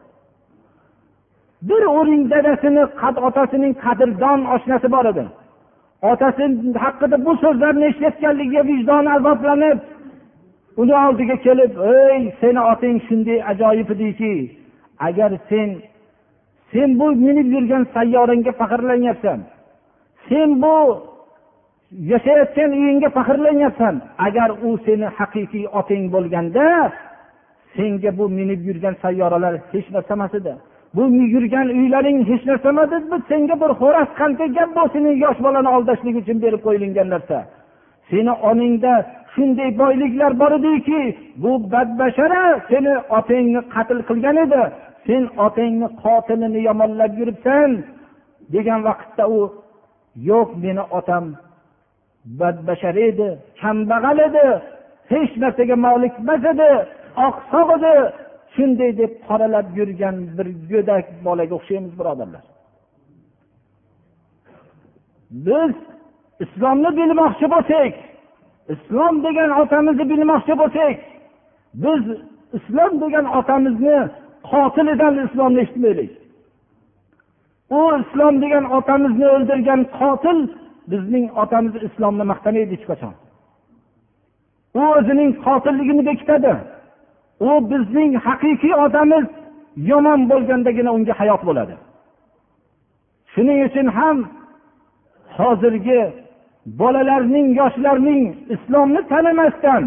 bir 1.69 1.83
uning 2.01 2.23
dadasini 2.31 2.83
otasining 3.27 3.73
qadrdon 3.83 4.39
oshnasi 4.55 4.87
bor 4.95 5.05
edi 5.11 5.25
otasi 6.11 6.43
haqida 6.85 7.17
bu 7.27 7.31
so'zlarni 7.43 7.85
eshitayotganligiga 7.91 8.63
vijdoni 8.71 9.09
azoblanib 9.17 9.77
uni 10.83 10.95
oldiga 11.03 11.35
kelib 11.45 11.71
ey 11.95 12.21
seni 12.41 12.61
oting 12.73 12.97
shunday 13.07 13.39
ajoyib 13.53 13.89
ediki 13.97 14.33
agar 15.09 15.31
sen 15.51 15.69
sen 16.73 16.89
bu 16.99 17.07
minib 17.25 17.47
yurgan 17.55 17.83
sayyorangga 17.95 18.51
faxrlanyapsan 18.61 19.39
sen 20.29 20.49
bu 20.63 20.75
yashayotgan 21.99 22.71
uyingga 22.71 23.09
faxrlanyapsan 23.09 24.01
agar 24.17 24.49
u 24.67 24.79
seni 24.85 25.07
haqiqiy 25.17 25.65
oting 25.79 26.03
bo'lganda 26.15 26.65
senga 27.77 28.09
bu 28.17 28.25
minib 28.37 28.61
yurgan 28.69 28.95
sayyoralar 29.03 29.53
hech 29.71 29.87
narsa 29.95 30.11
emas 30.17 30.31
edi 30.39 30.53
bu 30.95 31.03
yurgan 31.35 31.67
uylaring 31.79 32.17
hech 32.29 32.43
narsa 32.49 32.67
emas 32.75 32.89
edi 32.97 33.05
senga 33.31 33.55
bir 33.61 33.71
xo'rak 33.81 34.09
qanday 34.19 34.47
gap 34.57 34.69
bu 34.77 34.83
seni 34.93 35.09
yosh 35.25 35.39
bolani 35.45 35.69
aldashlik 35.77 36.15
uchun 36.21 36.37
berib 36.43 36.61
qo'yilgan 36.67 37.07
narsa 37.15 37.37
seni 38.09 38.31
onangda 38.49 38.93
shunday 39.35 39.69
boyliklar 39.81 40.31
bor 40.41 40.51
ediki 40.59 41.01
bu 41.43 41.51
badbashara 41.73 42.43
seni 42.69 42.93
otangni 43.17 43.61
qatl 43.73 43.99
qilgan 44.09 44.35
edi 44.45 44.61
sen 45.07 45.23
otangni 45.45 45.87
qotilini 46.03 46.59
yomonlab 46.69 47.11
yuribsan 47.19 47.69
degan 48.53 48.79
vaqtda 48.87 49.23
u 49.37 49.39
yo'q 50.31 50.49
meni 50.63 50.83
otam 50.99 51.25
badbashar 52.25 52.95
edi 53.09 53.39
kambag'al 53.61 54.19
edi 54.27 54.43
hech 55.11 55.33
narsaga 55.43 55.75
molik 55.87 56.13
emas 56.23 56.43
edi 56.53 56.67
oqsoq 57.27 57.67
edi 57.77 57.93
shunday 58.57 58.91
deb 59.01 59.11
qoralab 59.27 59.67
yurgan 59.79 60.15
bir 60.37 60.47
go'dak 60.71 61.05
bolaga 61.25 61.53
o'xshaymiz 61.59 61.93
birodarlar 61.99 62.43
biz 65.47 65.73
islomni 66.45 66.89
bilmoqchi 66.99 67.45
bo'lsak 67.55 67.93
islom 68.75 69.13
degan 69.25 69.49
otamizni 69.63 70.05
bilmoqchi 70.13 70.53
bo'lsak 70.61 70.95
biz 71.83 72.01
islom 72.59 72.91
degan 73.03 73.25
otamizni 73.39 73.97
qotilidan 74.51 75.13
islomni 75.25 75.59
eshitmaylik 75.65 76.11
u 77.77 77.79
islom 78.01 78.33
degan 78.43 78.65
otamizni 78.77 79.25
o'ldirgan 79.35 79.81
qotil 79.99 80.37
bizning 80.91 81.29
otamiz 81.43 81.73
islomni 81.91 82.23
maqtamaydi 82.31 82.75
hech 82.75 82.85
qachon 82.91 83.13
u 84.79 84.81
o'zining 84.97 85.31
qotilligini 85.45 86.03
bekitadi 86.09 86.53
u 87.47 87.49
bizning 87.71 88.11
haqiqiy 88.27 88.73
otamiz 88.85 89.25
yomon 89.91 90.19
bo'lgandagina 90.31 90.91
unga 90.97 91.13
hayot 91.21 91.41
bo'ladi 91.49 91.75
shuning 93.33 93.59
uchun 93.67 93.87
ham 93.97 94.17
hozirgi 95.39 96.01
bolalarning 96.81 97.47
yoshlarning 97.61 98.23
islomni 98.55 98.99
tanimasdan 99.11 99.83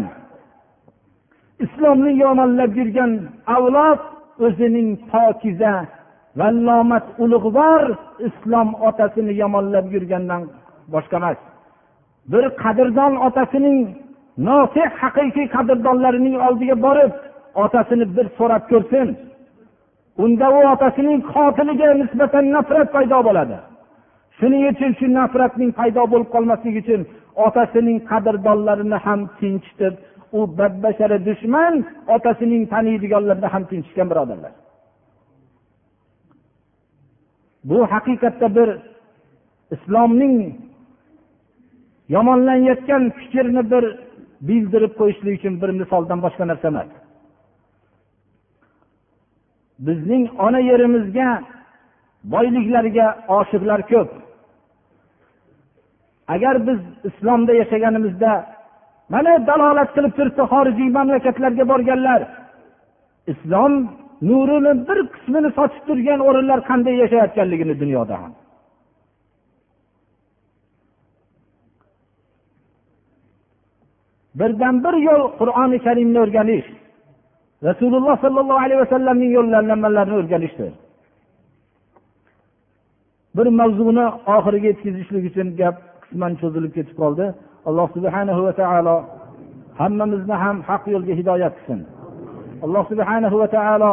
islomni 1.65 2.11
yomonlab 2.23 2.71
yurgan 2.79 3.11
avlod 3.57 3.99
o'zining 4.45 4.89
pokiza 5.13 5.73
vallomat 6.41 7.05
ulug'vor 7.23 7.81
islom 8.27 8.67
otasini 8.87 9.33
yomonlab 9.43 9.85
yurgandan 9.95 10.43
boshqa 10.93 11.17
emas 11.21 11.37
bir 12.33 12.45
qadrdon 12.63 13.13
otasining 13.27 13.77
nosih 14.49 14.87
haqiqiy 15.01 15.47
qadrdonlarining 15.55 16.35
oldiga 16.47 16.75
borib 16.85 17.13
otasini 17.65 18.05
bir 18.17 18.25
so'rab 18.37 18.63
ko'rsin 18.71 19.07
unda 20.25 20.47
u 20.59 20.61
otasining 20.73 21.19
qotiliga 21.33 21.89
nisbatan 22.01 22.45
nafrat 22.55 22.87
paydo 22.95 23.17
bo'ladi 23.27 23.57
shuning 24.37 24.63
uchun 24.71 24.91
shu 24.99 25.05
nafratning 25.19 25.71
paydo 25.79 26.01
bo'lib 26.11 26.29
qolmasligi 26.35 26.79
uchun 26.83 27.01
otasining 27.47 27.97
qadrdonlarini 28.11 28.97
ham 29.05 29.19
tinchitib 29.41 29.93
u 30.37 30.39
badbashara 30.59 31.17
dushman 31.27 31.73
otasining 32.15 32.63
taniydiganlarni 32.73 33.47
ham 33.53 33.63
tinchitgan 33.71 34.07
birodarlar 34.11 34.53
bu 37.69 37.77
haqiqatda 37.93 38.47
bir 38.57 38.69
islomning 39.75 40.33
yomonlanayotgan 42.15 43.03
fikrni 43.19 43.63
bir 43.75 43.83
bildirib 44.49 44.93
qo'yishlik 44.99 45.33
uchun 45.39 45.53
bir 45.61 45.69
misoldan 45.79 46.19
boshqa 46.25 46.43
narsa 46.49 46.67
emas 46.73 46.89
bizning 49.87 50.23
ona 50.47 50.59
yerimizga 50.69 51.27
boyliklarga 52.33 53.07
oshiqlar 53.39 53.79
ko'p 53.91 54.09
agar 56.35 56.55
biz 56.67 56.79
islomda 57.09 57.51
yashaganimizda 57.61 58.31
mana 59.13 59.31
dalolat 59.49 59.89
qilib 59.95 60.13
turibdi 60.17 60.43
xorijiy 60.53 60.89
mamlakatlarga 60.97 61.63
borganlar 61.71 62.21
islom 63.33 63.71
nurini 64.29 64.73
bir 64.87 64.99
qismini 65.15 65.49
sochib 65.59 65.83
turgan 65.89 66.19
o'rinlar 66.29 66.59
qanday 66.69 66.93
yashayotganligini 67.03 67.75
dunyoda 67.83 68.15
ham 68.21 68.31
birdan 74.39 74.75
bir 74.85 74.95
yo'l 75.09 75.23
qur'oni 75.39 75.77
karimni 75.87 76.19
o'rganish 76.25 76.67
rasululloh 77.67 78.15
sollallohu 78.25 78.59
alayhi 78.65 78.79
vasallamning 78.85 79.31
yo'llanmalarini 79.37 80.15
o'rganishdir 80.21 80.71
bir 83.37 83.47
mavzuni 83.61 84.05
oxiriga 84.35 84.67
yetkazishlik 84.71 85.23
uchun 85.31 85.47
gap 85.61 85.75
qisman 86.03 86.31
cho'zilib 86.41 86.71
ketib 86.77 86.95
qoldi 87.03 87.25
alloh 87.69 87.85
subhana 87.95 88.31
va 88.47 88.53
taolo 88.61 88.95
hammamizni 89.81 90.35
ham 90.43 90.57
haq 90.69 90.83
yo'lga 90.93 91.13
hidoyat 91.19 91.53
qilsin 91.57 91.79
alloh 92.65 92.83
subhana 92.91 93.27
va 93.41 93.47
taolo 93.57 93.91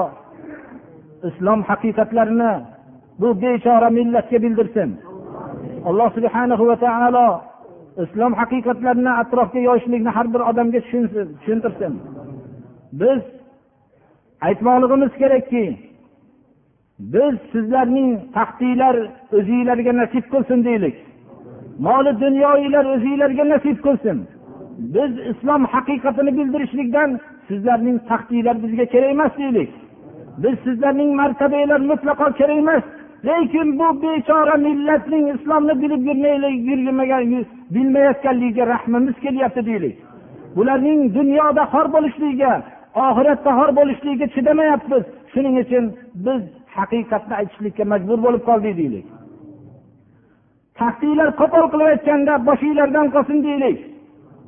islom 1.31 1.61
haqiqatlarini 1.71 2.53
bu 3.21 3.29
bechora 3.43 3.89
millatga 3.99 4.39
bildirsin 4.45 4.89
alloh 5.91 6.09
subhana 6.17 6.55
va 6.71 6.77
taolo 6.87 7.27
islom 8.03 8.33
haqiqatlarini 8.41 9.11
atrofga 9.23 9.61
yoyishlikni 9.69 10.11
har 10.17 10.27
bir 10.35 10.41
odamga 10.51 10.81
tushuntirsin 10.87 11.93
biz 13.01 13.21
aytmoqligimiz 14.49 15.13
kerakki 15.23 15.65
biz 17.15 17.35
sizlarning 17.53 18.11
taxtinglar 18.37 18.97
o'zinglarga 19.37 19.93
nasib 20.03 20.25
qilsin 20.33 20.59
deylik 20.69 20.97
moli 21.89 22.13
dunyoinglar 22.25 22.85
o'zinglarga 22.95 23.45
nasib 23.55 23.77
qilsin 23.87 24.19
biz 24.97 25.11
islom 25.33 25.63
haqiqatini 25.75 26.33
bildirishlikdan 26.39 27.11
sizlarning 27.49 27.97
taxtinglar 28.11 28.57
bizga 28.65 28.85
kerak 28.93 29.11
emas 29.17 29.33
deylik 29.43 29.71
biz 30.43 30.55
sizlarning 30.67 31.11
martabanglar 31.23 31.81
mutlaqo 31.91 32.27
kerak 32.41 32.59
emas 32.65 32.85
lekin 33.25 33.79
bu 33.79 33.87
bechora 34.03 34.55
millatning 34.67 35.25
islomni 35.35 35.75
bilib 35.83 36.03
yurmagan 36.71 37.25
bilmayotganligiga 37.75 38.67
rahmimiz 38.75 39.17
kelyapti 39.25 39.63
deylik 39.69 39.97
bularning 40.57 41.01
dunyoda 41.19 41.65
xor 41.75 41.87
bo'lishligiga 41.95 42.53
oxiratda 43.05 43.51
xor 43.59 43.71
bo'lishligiga 43.79 44.27
chidamayapmiz 44.35 45.03
shuning 45.33 45.55
uchun 45.63 45.85
biz 46.27 46.41
haqiqatni 46.77 47.35
aytishlikka 47.41 47.83
majbur 47.93 48.19
bo'lib 48.27 48.43
qoldik 48.51 48.75
deylik 48.81 49.07
tahdidlar 50.81 51.29
qo'pol 51.41 51.65
qilib 51.73 51.89
aytganda 51.95 52.33
boshinglardan 52.49 53.07
qolsin 53.15 53.39
deylik 53.49 53.77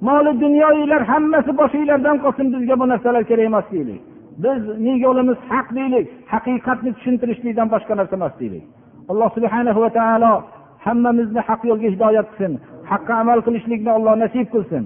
moli 0.08 0.32
dunyoinglar 0.44 1.02
hammasi 1.12 1.50
boshinglardan 1.60 2.16
qolsin 2.24 2.46
bizga 2.54 2.74
bu 2.80 2.84
narsalar 2.92 3.22
kerak 3.30 3.46
emas 3.50 3.66
deylik 3.74 4.00
biz 4.42 5.00
yo'limiz 5.04 5.38
haq 5.52 5.68
deylik 5.78 6.08
haqiqatni 6.32 6.90
tushuntirishlikdan 6.96 7.68
boshqa 7.74 7.96
narsa 8.00 8.16
emas 8.18 8.34
deylik 8.40 8.64
alloh 9.14 9.28
subhana 9.36 9.74
va 9.82 9.88
taolo 9.98 10.32
hammamizni 10.86 11.44
haq 11.50 11.64
yo'lga 11.70 11.92
hidoyat 11.94 12.26
qilsin 12.36 12.58
haqqa 12.92 13.18
amal 13.22 13.44
qilishlikni 13.50 13.90
alloh 14.00 14.14
nasib 14.24 14.48
qilsin 14.56 14.84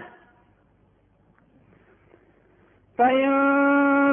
فإن 2.98 3.30